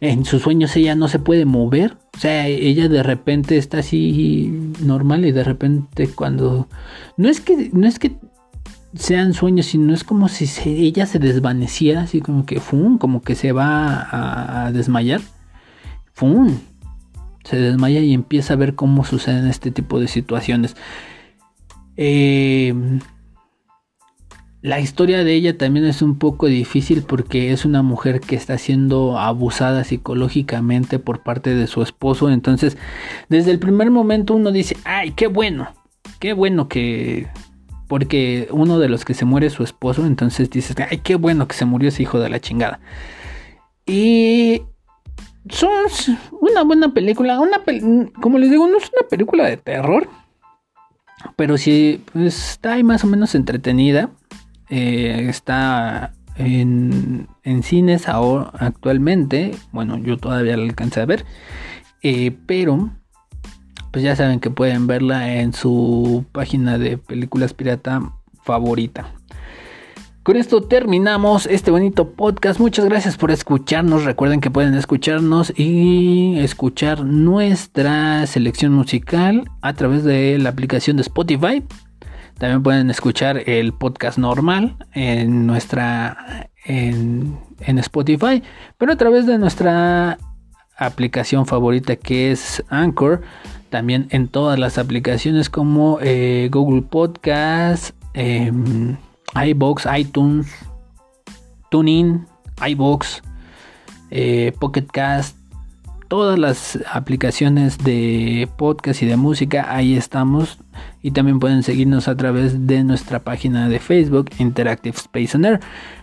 [0.00, 1.96] En sus sueños ella no se puede mover.
[2.16, 6.68] O sea, ella de repente está así normal y de repente cuando...
[7.16, 8.16] No es que, no es que
[8.94, 12.98] sean sueños, sino es como si ella se desvaneciera, así como que, ¡fum!
[12.98, 15.20] como que se va a, desmayar.
[16.12, 16.58] ¡Fum!
[17.48, 20.76] Se desmaya y empieza a ver cómo suceden este tipo de situaciones.
[21.96, 22.74] Eh,
[24.60, 28.58] la historia de ella también es un poco difícil porque es una mujer que está
[28.58, 32.28] siendo abusada psicológicamente por parte de su esposo.
[32.28, 32.76] Entonces,
[33.28, 35.68] desde el primer momento uno dice, ay, qué bueno,
[36.18, 37.28] qué bueno que
[37.86, 41.48] porque uno de los que se muere es su esposo, entonces dices, ay, qué bueno
[41.48, 42.80] que se murió ese hijo de la chingada.
[43.86, 44.64] Y
[45.50, 45.86] son
[46.40, 47.62] una buena película, una
[48.20, 50.08] como les digo, no es una película de terror,
[51.36, 54.10] pero sí pues, está ahí más o menos entretenida.
[54.70, 59.52] Eh, está en, en, cines ahora actualmente.
[59.72, 61.24] Bueno, yo todavía la alcancé a ver.
[62.02, 62.90] Eh, pero
[63.90, 68.12] pues ya saben que pueden verla en su página de películas pirata
[68.44, 69.14] favorita.
[70.28, 72.60] Con esto terminamos este bonito podcast.
[72.60, 74.04] Muchas gracias por escucharnos.
[74.04, 81.00] Recuerden que pueden escucharnos y escuchar nuestra selección musical a través de la aplicación de
[81.00, 81.64] Spotify.
[82.36, 88.42] También pueden escuchar el podcast normal en nuestra en, en Spotify,
[88.76, 90.18] pero a través de nuestra
[90.76, 93.22] aplicación favorita que es Anchor
[93.70, 98.98] también en todas las aplicaciones como eh, Google Podcast, em,
[99.34, 100.46] iBox, iTunes,
[101.70, 102.26] TuneIn,
[102.66, 103.22] iBox,
[104.10, 105.36] eh, Pocket Cast,
[106.08, 110.58] todas las aplicaciones de podcast y de música, ahí estamos.
[111.02, 115.60] Y también pueden seguirnos a través de nuestra página de Facebook, Interactive Space on Air.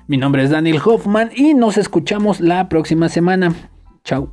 [0.08, 3.54] Mi nombre es Daniel Hoffman y nos escuchamos la próxima semana.
[4.04, 4.32] Chao.